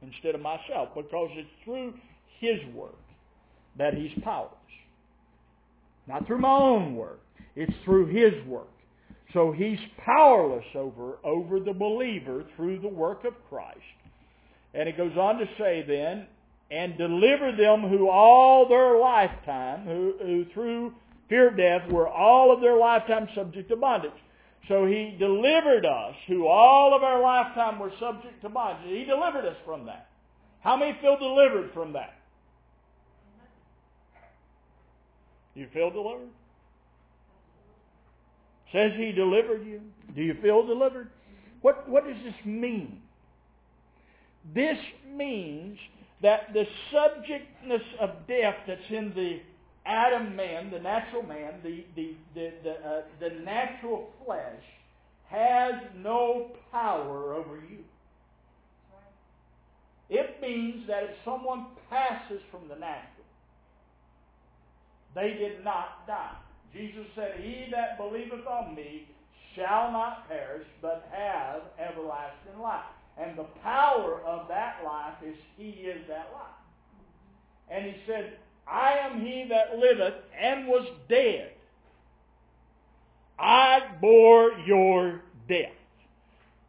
[0.00, 1.92] instead of myself, because it's through
[2.40, 2.96] his work
[3.76, 4.54] that he's powerless.
[6.06, 7.20] Not through my own work.
[7.56, 8.72] It's through his work.
[9.34, 13.80] So he's powerless over, over the believer through the work of Christ.
[14.74, 16.26] And it goes on to say then,
[16.70, 20.94] and deliver them who all their lifetime, who, who through
[21.28, 24.10] fear of death were all of their lifetime subject to bondage.
[24.68, 28.90] So he delivered us, who all of our lifetime were subject to bondage.
[28.90, 30.08] He delivered us from that.
[30.60, 32.14] How many feel delivered from that?
[35.54, 36.30] You feel delivered?
[38.72, 39.80] Says he delivered you.
[40.16, 41.10] Do you feel delivered?
[41.60, 43.02] What, what does this mean?
[44.52, 44.78] This
[45.08, 45.78] means
[46.22, 49.40] that the subjectness of death that's in the
[49.86, 54.62] Adam man, the natural man, the, the, the, the, uh, the natural flesh,
[55.28, 57.84] has no power over you.
[60.10, 63.24] It means that if someone passes from the natural,
[65.14, 66.36] they did not die.
[66.72, 69.08] Jesus said, He that believeth on me
[69.54, 72.82] shall not perish, but have everlasting life.
[73.18, 77.70] And the power of that life is He is that life.
[77.70, 81.52] And He said, I am He that liveth and was dead.
[83.38, 85.72] I bore your death.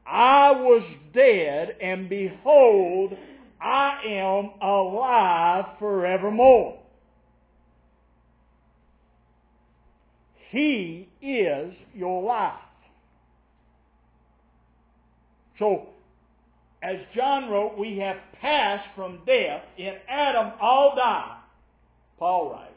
[0.05, 0.83] I was
[1.13, 3.17] dead, and behold,
[3.59, 6.79] I am alive forevermore.
[10.51, 12.53] He is your life.
[15.57, 15.87] So,
[16.85, 19.63] as John wrote, we have passed from death.
[19.75, 21.35] In Adam all die,
[22.19, 22.71] Paul writes.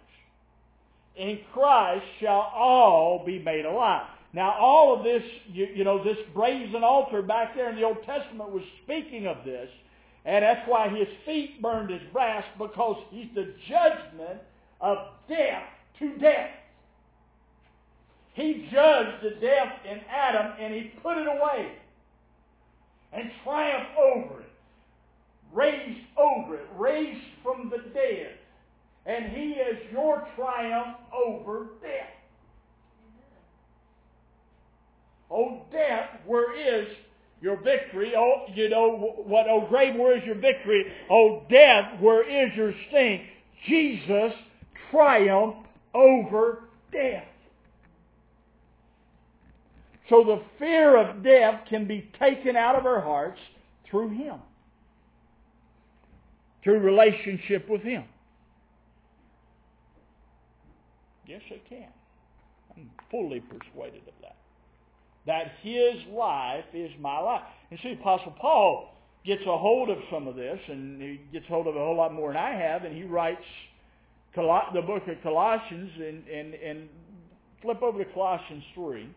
[1.14, 4.06] In Christ shall all be made alive.
[4.32, 8.02] Now all of this, you, you know, this brazen altar back there in the Old
[8.04, 9.68] Testament was speaking of this.
[10.24, 14.40] And that's why his feet burned as brass because he's the judgment
[14.80, 14.98] of
[15.28, 15.64] death
[15.98, 16.50] to death.
[18.32, 21.72] He judged the death in Adam and he put it away
[23.12, 24.50] and triumph over it,
[25.52, 28.34] raised over it, raised from the dead.
[29.06, 32.10] And he is your triumph over death.
[35.30, 36.88] Oh, death, where is
[37.40, 38.14] your victory?
[38.16, 39.46] Oh, you know what?
[39.48, 40.92] Oh, grave, where is your victory?
[41.10, 43.26] Oh, death, where is your sting?
[43.66, 44.32] Jesus
[44.90, 47.24] triumphed over death.
[50.08, 53.40] So the fear of death can be taken out of our hearts
[53.90, 54.36] through Him.
[56.64, 58.04] Through relationship with Him.
[61.26, 61.88] Yes, it can.
[62.74, 64.36] I'm fully persuaded of that.
[65.26, 67.42] That His life is my life.
[67.70, 68.94] And see, Apostle Paul
[69.26, 72.14] gets a hold of some of this, and he gets hold of a whole lot
[72.14, 73.44] more than I have, and he writes
[74.34, 76.88] the book of Colossians, and, and, and
[77.60, 79.10] flip over to Colossians 3.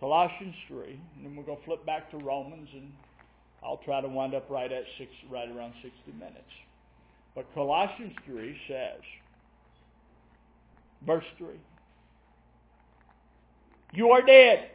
[0.00, 2.90] Colossians 3, and then we're going to flip back to Romans, and
[3.62, 6.38] I'll try to wind up right at six, right around 60 minutes.
[7.34, 9.00] But Colossians 3 says,
[11.06, 11.48] verse 3,
[13.92, 14.70] You are dead.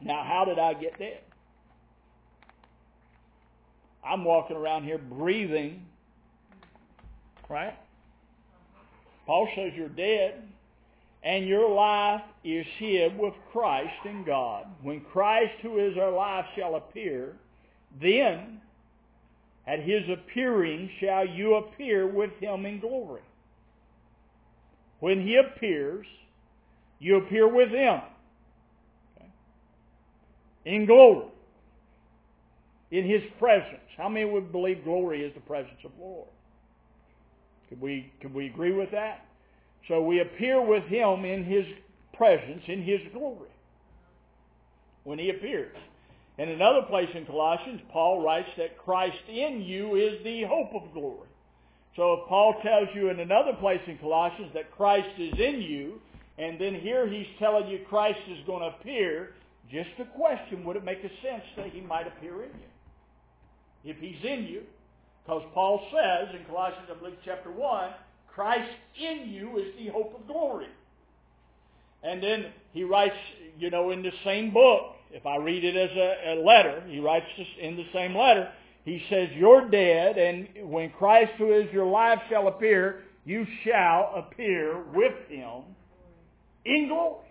[0.00, 1.20] Now, how did I get dead?
[4.02, 5.84] I'm walking around here breathing,
[7.50, 7.74] right?
[9.26, 10.48] Paul says you're dead
[11.22, 14.66] and your life is hid with Christ in God.
[14.82, 17.34] When Christ, who is our life, shall appear,
[18.00, 18.60] then
[19.66, 23.22] at his appearing shall you appear with him in glory.
[25.00, 26.06] When he appears,
[26.98, 28.00] you appear with him
[29.16, 29.30] okay,
[30.64, 31.26] in glory,
[32.90, 33.80] in his presence.
[33.96, 36.28] How many would believe glory is the presence of the Lord?
[37.68, 39.27] Could we, could we agree with that?
[39.88, 41.64] So we appear with him in his
[42.12, 43.48] presence, in his glory,
[45.04, 45.76] when he appears.
[46.36, 50.92] In another place in Colossians, Paul writes that Christ in you is the hope of
[50.92, 51.28] glory.
[51.96, 56.00] So if Paul tells you in another place in Colossians that Christ is in you,
[56.36, 59.34] and then here he's telling you Christ is going to appear,
[59.70, 63.90] just a question, would it make a sense that he might appear in you?
[63.90, 64.62] If he's in you,
[65.24, 67.90] because Paul says in Colossians, I believe, chapter 1,
[68.38, 70.68] Christ in you is the hope of glory.
[72.04, 73.16] And then he writes,
[73.58, 77.00] you know, in the same book, if I read it as a, a letter, he
[77.00, 77.26] writes
[77.60, 78.48] in the same letter,
[78.84, 84.12] he says, You're dead, and when Christ who is your life shall appear, you shall
[84.14, 85.62] appear with him
[86.64, 87.26] in glory.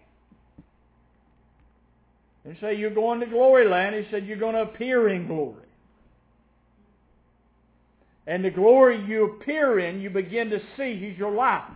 [2.44, 3.96] And say, You're going to glory land.
[3.96, 5.67] He said, You're going to appear in glory.
[8.28, 11.72] And the glory you appear in, you begin to see He's your life.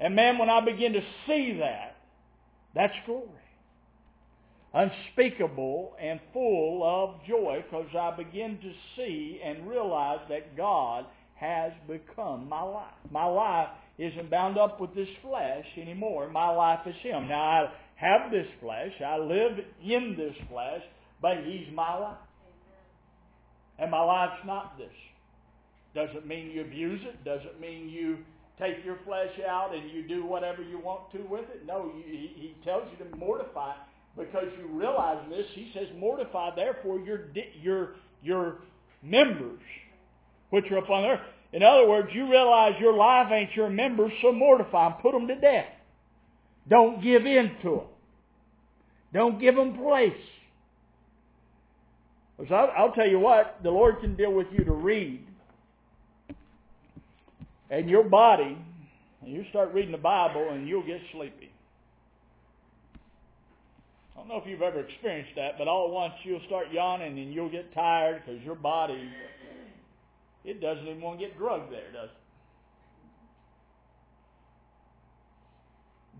[0.00, 1.96] And man, when I begin to see that,
[2.74, 3.28] that's glory.
[4.72, 11.72] Unspeakable and full of joy because I begin to see and realize that God has
[11.86, 12.94] become my life.
[13.10, 13.68] My life
[13.98, 16.30] isn't bound up with this flesh anymore.
[16.30, 17.28] My life is Him.
[17.28, 18.92] Now I have this flesh.
[19.04, 20.82] I live in this flesh,
[21.20, 22.16] but He's my life.
[23.80, 24.92] And my life's not this.
[25.94, 27.24] Doesn't mean you abuse it.
[27.24, 28.18] Doesn't mean you
[28.58, 31.66] take your flesh out and you do whatever you want to with it.
[31.66, 33.72] No, you, he, he tells you to mortify
[34.16, 35.46] because you realize this.
[35.54, 37.28] He says, mortify therefore your,
[37.62, 38.58] your, your
[39.02, 39.60] members
[40.50, 41.20] which are upon earth.
[41.52, 44.98] In other words, you realize your life ain't your members, so mortify them.
[45.00, 45.66] Put them to death.
[46.68, 47.86] Don't give in to them.
[49.12, 50.12] Don't give them place.
[52.50, 55.26] I'll, I'll tell you what, the Lord can deal with you to read.
[57.70, 58.56] And your body,
[59.22, 61.50] and you start reading the Bible and you'll get sleepy.
[64.14, 67.18] I don't know if you've ever experienced that, but all at once you'll start yawning
[67.18, 69.08] and you'll get tired because your body,
[70.44, 72.16] it doesn't even want to get drugged there, does it?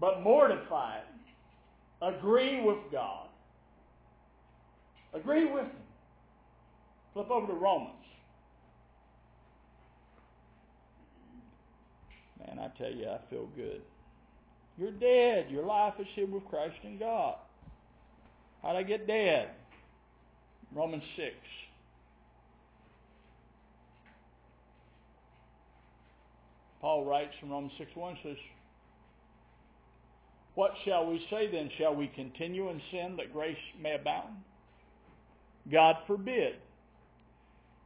[0.00, 1.04] But mortify it.
[2.02, 3.26] Agree with God.
[5.12, 5.70] Agree with Him.
[7.12, 7.94] Flip over to Romans.
[12.38, 13.82] Man, I tell you, I feel good.
[14.78, 15.50] You're dead.
[15.50, 17.34] Your life is hid with Christ in God.
[18.62, 19.50] How'd I get dead?
[20.74, 21.34] Romans 6.
[26.80, 28.36] Paul writes in Romans 6 1 says,
[30.54, 31.70] What shall we say then?
[31.76, 34.36] Shall we continue in sin that grace may abound?
[35.70, 36.54] God forbid.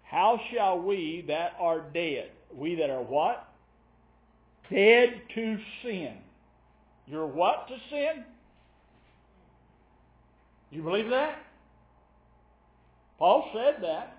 [0.05, 3.49] How shall we that are dead, we that are what?
[4.71, 6.19] Dead to sin.
[7.07, 8.25] You're what to sin?
[10.71, 11.39] You believe that?
[13.19, 14.19] Paul said that.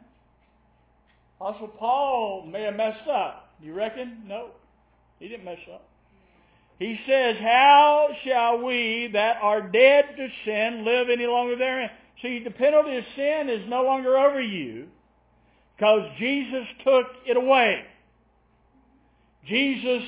[1.39, 3.53] Apostle Paul may have messed up.
[3.61, 4.23] You reckon?
[4.25, 4.49] No.
[5.19, 5.87] He didn't mess up.
[6.79, 11.89] He says, How shall we that are dead to sin live any longer therein?
[12.21, 14.87] See, the penalty of sin is no longer over you
[15.75, 17.83] because Jesus took it away.
[19.47, 20.03] Jesus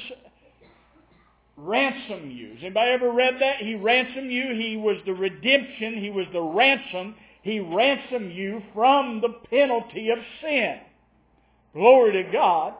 [1.58, 2.54] ransomed you.
[2.54, 3.58] Has anybody ever read that?
[3.58, 4.56] He ransomed you.
[4.56, 6.02] He was the redemption.
[6.02, 7.16] He was the ransom.
[7.42, 10.80] He ransomed you from the penalty of sin.
[11.74, 12.74] Glory to God.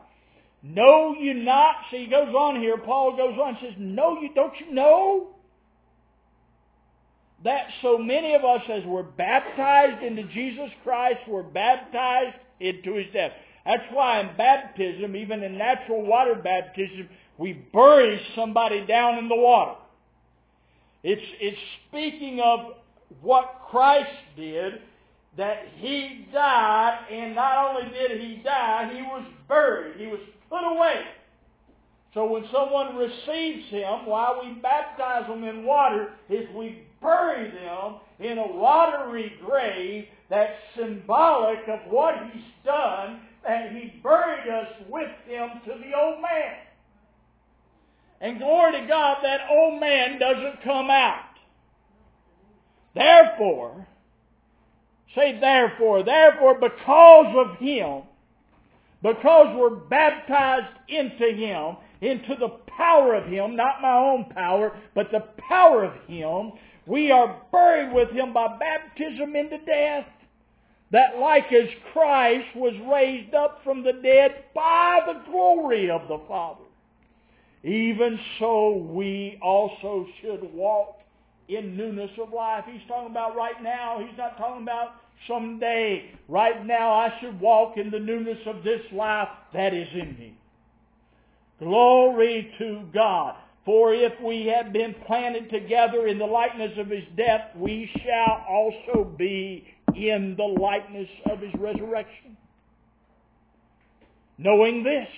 [0.62, 4.34] Know you not, see he goes on here, Paul goes on and says, No, you
[4.34, 5.28] don't you know
[7.44, 13.06] that so many of us as were baptized into Jesus Christ were baptized into his
[13.12, 13.32] death.
[13.64, 19.36] That's why in baptism, even in natural water baptism, we bury somebody down in the
[19.36, 19.78] water.
[21.02, 22.74] It's, it's speaking of
[23.20, 24.80] what Christ did,
[25.36, 29.96] that he died, and not only did he die, he was buried.
[29.96, 31.04] He was put away.
[32.14, 37.96] So when someone receives him, while we baptize them in water, is we bury them
[38.18, 45.10] in a watery grave that's symbolic of what he's done, and he buried us with
[45.26, 46.56] him to the old man.
[48.20, 51.24] And glory to God, that old man doesn't come out.
[52.94, 53.86] Therefore,
[55.14, 58.02] say therefore, therefore because of him,
[59.02, 65.10] because we're baptized into him, into the power of him, not my own power, but
[65.10, 66.52] the power of him,
[66.86, 70.06] we are buried with him by baptism into death.
[70.90, 76.18] That like as Christ was raised up from the dead by the glory of the
[76.26, 76.64] Father,
[77.62, 80.98] even so we also should walk
[81.48, 82.64] in newness of life.
[82.70, 83.98] He's talking about right now.
[83.98, 84.94] He's not talking about
[85.26, 86.10] someday.
[86.28, 90.38] Right now I should walk in the newness of this life that is in me.
[91.58, 93.34] Glory to God.
[93.64, 98.44] For if we have been planted together in the likeness of his death, we shall
[98.48, 99.66] also be
[100.06, 102.36] in the likeness of his resurrection.
[104.38, 105.08] Knowing this,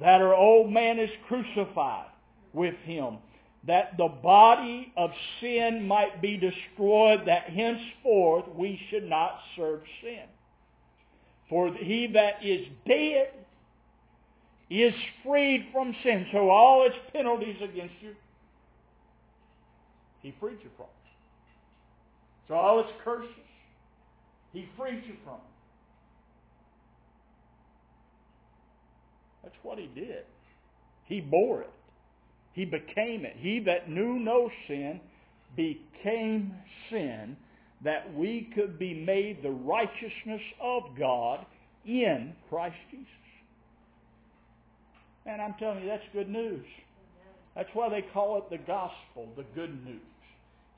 [0.00, 2.10] that our old man is crucified
[2.52, 3.18] with him,
[3.66, 10.24] that the body of sin might be destroyed, that henceforth we should not serve sin.
[11.48, 13.30] For he that is dead
[14.68, 14.94] is
[15.24, 16.26] freed from sin.
[16.32, 18.14] So all its penalties against you,
[20.22, 20.86] he freed you from.
[22.48, 23.30] So all its curses,
[24.56, 25.34] he frees you from.
[25.34, 25.40] it.
[29.42, 30.24] That's what he did.
[31.04, 31.70] He bore it.
[32.54, 33.36] He became it.
[33.36, 34.98] He that knew no sin
[35.54, 36.54] became
[36.88, 37.36] sin
[37.84, 41.44] that we could be made the righteousness of God
[41.84, 43.06] in Christ Jesus.
[45.26, 46.64] And I'm telling you, that's good news.
[47.54, 50.00] That's why they call it the gospel, the good news.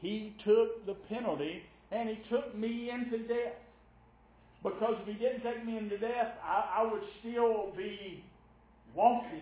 [0.01, 1.63] He took the penalty
[1.93, 3.55] and he took me into death.
[4.63, 8.25] Because if he didn't take me into death, I, I would still be
[8.95, 9.41] walking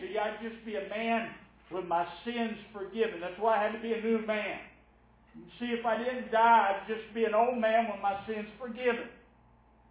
[0.00, 1.30] See, I'd just be a man
[1.70, 3.20] with my sins forgiven.
[3.20, 4.58] That's why I had to be a new man.
[5.58, 9.08] See, if I didn't die, I'd just be an old man with my sins forgiven.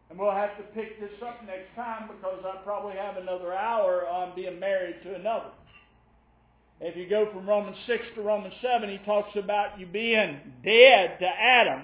[0.09, 4.07] And we'll have to pick this up next time because I probably have another hour
[4.07, 5.49] on being married to another.
[6.81, 11.17] If you go from Romans 6 to Romans 7, he talks about you being dead
[11.19, 11.83] to Adam,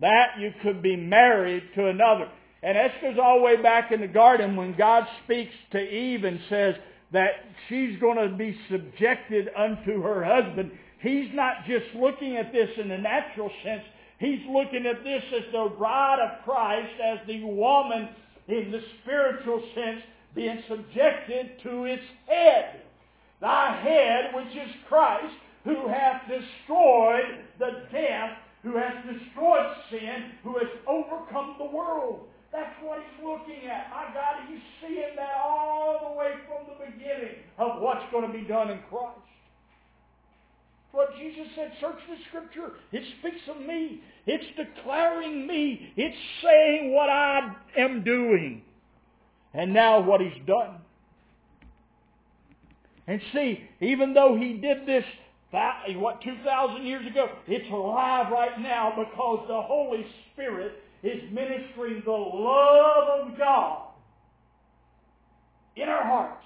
[0.00, 2.28] that you could be married to another.
[2.62, 6.24] And this goes all the way back in the garden when God speaks to Eve
[6.24, 6.74] and says
[7.12, 7.30] that
[7.68, 10.72] she's going to be subjected unto her husband.
[11.00, 13.82] He's not just looking at this in the natural sense.
[14.18, 18.08] He's looking at this as the bride of Christ, as the woman
[18.48, 20.00] in the spiritual sense
[20.34, 22.80] being subjected to its head.
[23.40, 25.34] Thy head, which is Christ,
[25.64, 32.26] who hath destroyed the death, who has destroyed sin, who has overcome the world.
[32.52, 33.90] That's what he's looking at.
[33.90, 38.32] My God, he's seeing that all the way from the beginning of what's going to
[38.36, 39.20] be done in Christ.
[40.90, 42.72] What Jesus said, search the scripture.
[42.90, 44.00] It speaks of me.
[44.26, 45.92] It's declaring me.
[45.96, 48.62] It's saying what I am doing.
[49.54, 50.78] And now what he's done.
[53.06, 55.04] And see, even though he did this,
[55.96, 62.10] what, 2,000 years ago, it's alive right now because the Holy Spirit is ministering the
[62.10, 63.88] love of God
[65.76, 66.44] in our hearts.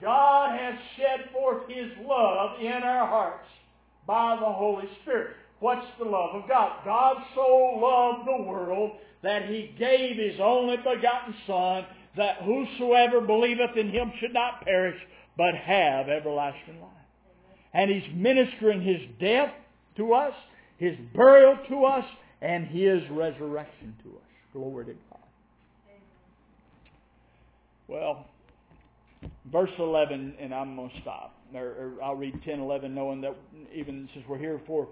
[0.00, 3.48] God has shed forth His love in our hearts
[4.06, 5.34] by the Holy Spirit.
[5.60, 6.84] What's the love of God?
[6.84, 8.92] God so loved the world
[9.22, 11.84] that He gave His only begotten Son,
[12.16, 14.98] that whosoever believeth in Him should not perish,
[15.36, 16.97] but have everlasting life.
[17.74, 19.52] And He's ministering His death
[19.96, 20.34] to us,
[20.78, 22.04] His burial to us,
[22.40, 24.24] and His resurrection to us.
[24.52, 25.18] Glory to God.
[27.88, 28.26] Well,
[29.50, 31.34] verse 11, and I'm going to stop.
[31.54, 33.34] Or, or I'll read 10, 11, knowing that
[33.74, 34.88] even since we're here for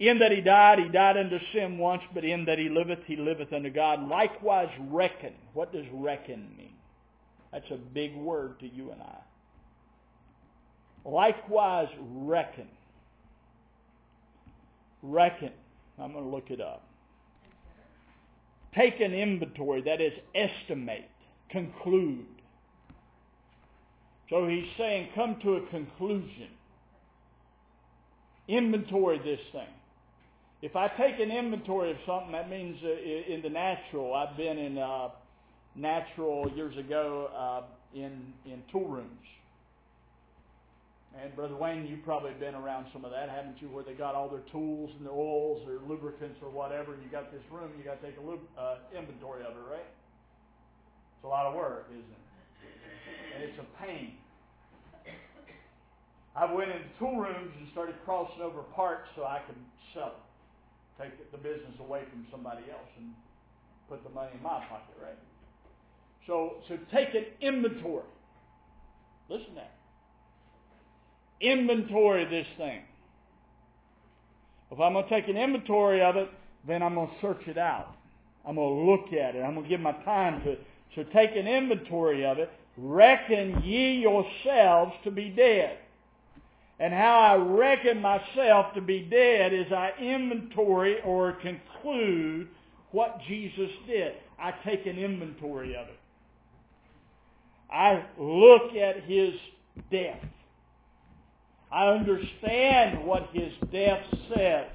[0.00, 3.16] in that he died, he died unto sin once, but in that he liveth, he
[3.16, 4.08] liveth unto God.
[4.08, 5.32] Likewise reckon.
[5.52, 6.74] What does reckon mean?
[7.52, 9.18] That's a big word to you and I.
[11.04, 12.68] Likewise reckon.
[15.02, 15.52] Reckon.
[15.98, 16.82] I'm going to look it up.
[18.74, 21.08] Take an inventory, that is estimate,
[21.48, 22.26] conclude.
[24.28, 26.48] So he's saying come to a conclusion.
[28.48, 29.68] Inventory this thing.
[30.60, 34.14] If I take an inventory of something, that means uh, in the natural.
[34.14, 35.10] I've been in uh,
[35.74, 37.62] natural years ago uh,
[37.94, 39.26] in in tool rooms.
[41.20, 43.68] And Brother Wayne, you've probably been around some of that, haven't you?
[43.68, 47.08] Where they got all their tools and their oils or lubricants or whatever, and you
[47.08, 49.86] got this room, you got to take a uh, inventory of it, right?
[51.16, 52.24] It's a lot of work, isn't it?
[53.34, 54.18] And it's a pain.
[56.34, 59.56] I went into tool rooms and started crossing over parts so I could
[59.94, 60.24] sell them
[60.98, 63.10] take the business away from somebody else and
[63.88, 65.18] put the money in my pocket, right?
[66.26, 68.06] So, so take an inventory.
[69.28, 69.62] Listen now.
[71.40, 72.82] Inventory this thing.
[74.70, 76.28] If I'm going to take an inventory of it,
[76.66, 77.94] then I'm going to search it out.
[78.46, 79.42] I'm going to look at it.
[79.42, 80.66] I'm going to give my time to it.
[80.94, 82.50] So take an inventory of it.
[82.76, 85.78] Reckon ye yourselves to be dead
[86.80, 92.48] and how I reckon myself to be dead is I inventory or conclude
[92.90, 94.14] what Jesus did.
[94.38, 95.98] I take an inventory of it.
[97.72, 99.34] I look at his
[99.90, 100.20] death.
[101.74, 104.68] I understand what his death says.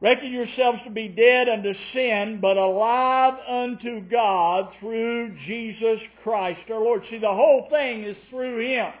[0.00, 6.78] Reckon yourselves to be dead unto sin, but alive unto God through Jesus Christ our
[6.78, 7.02] Lord.
[7.10, 8.92] See, the whole thing is through Him.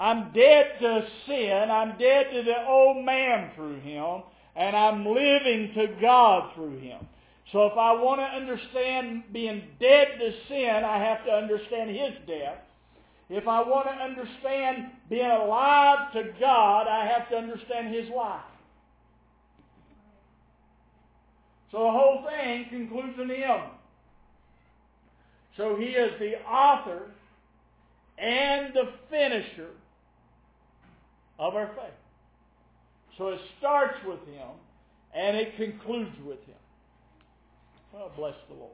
[0.00, 1.70] I'm dead to sin.
[1.70, 4.22] I'm dead to the old man through Him.
[4.56, 7.06] And I'm living to God through Him.
[7.52, 12.14] So if I want to understand being dead to sin, I have to understand His
[12.26, 12.58] death.
[13.30, 18.42] If I want to understand being alive to God, I have to understand His life.
[21.72, 23.60] So the whole thing concludes in Him.
[25.56, 27.02] So He is the author
[28.18, 29.70] and the finisher
[31.38, 31.94] of our faith.
[33.16, 34.48] So it starts with Him
[35.14, 36.54] and it concludes with Him.
[37.92, 38.70] Well, bless the Lord.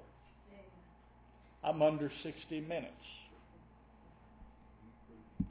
[1.62, 2.94] I'm under 60 minutes.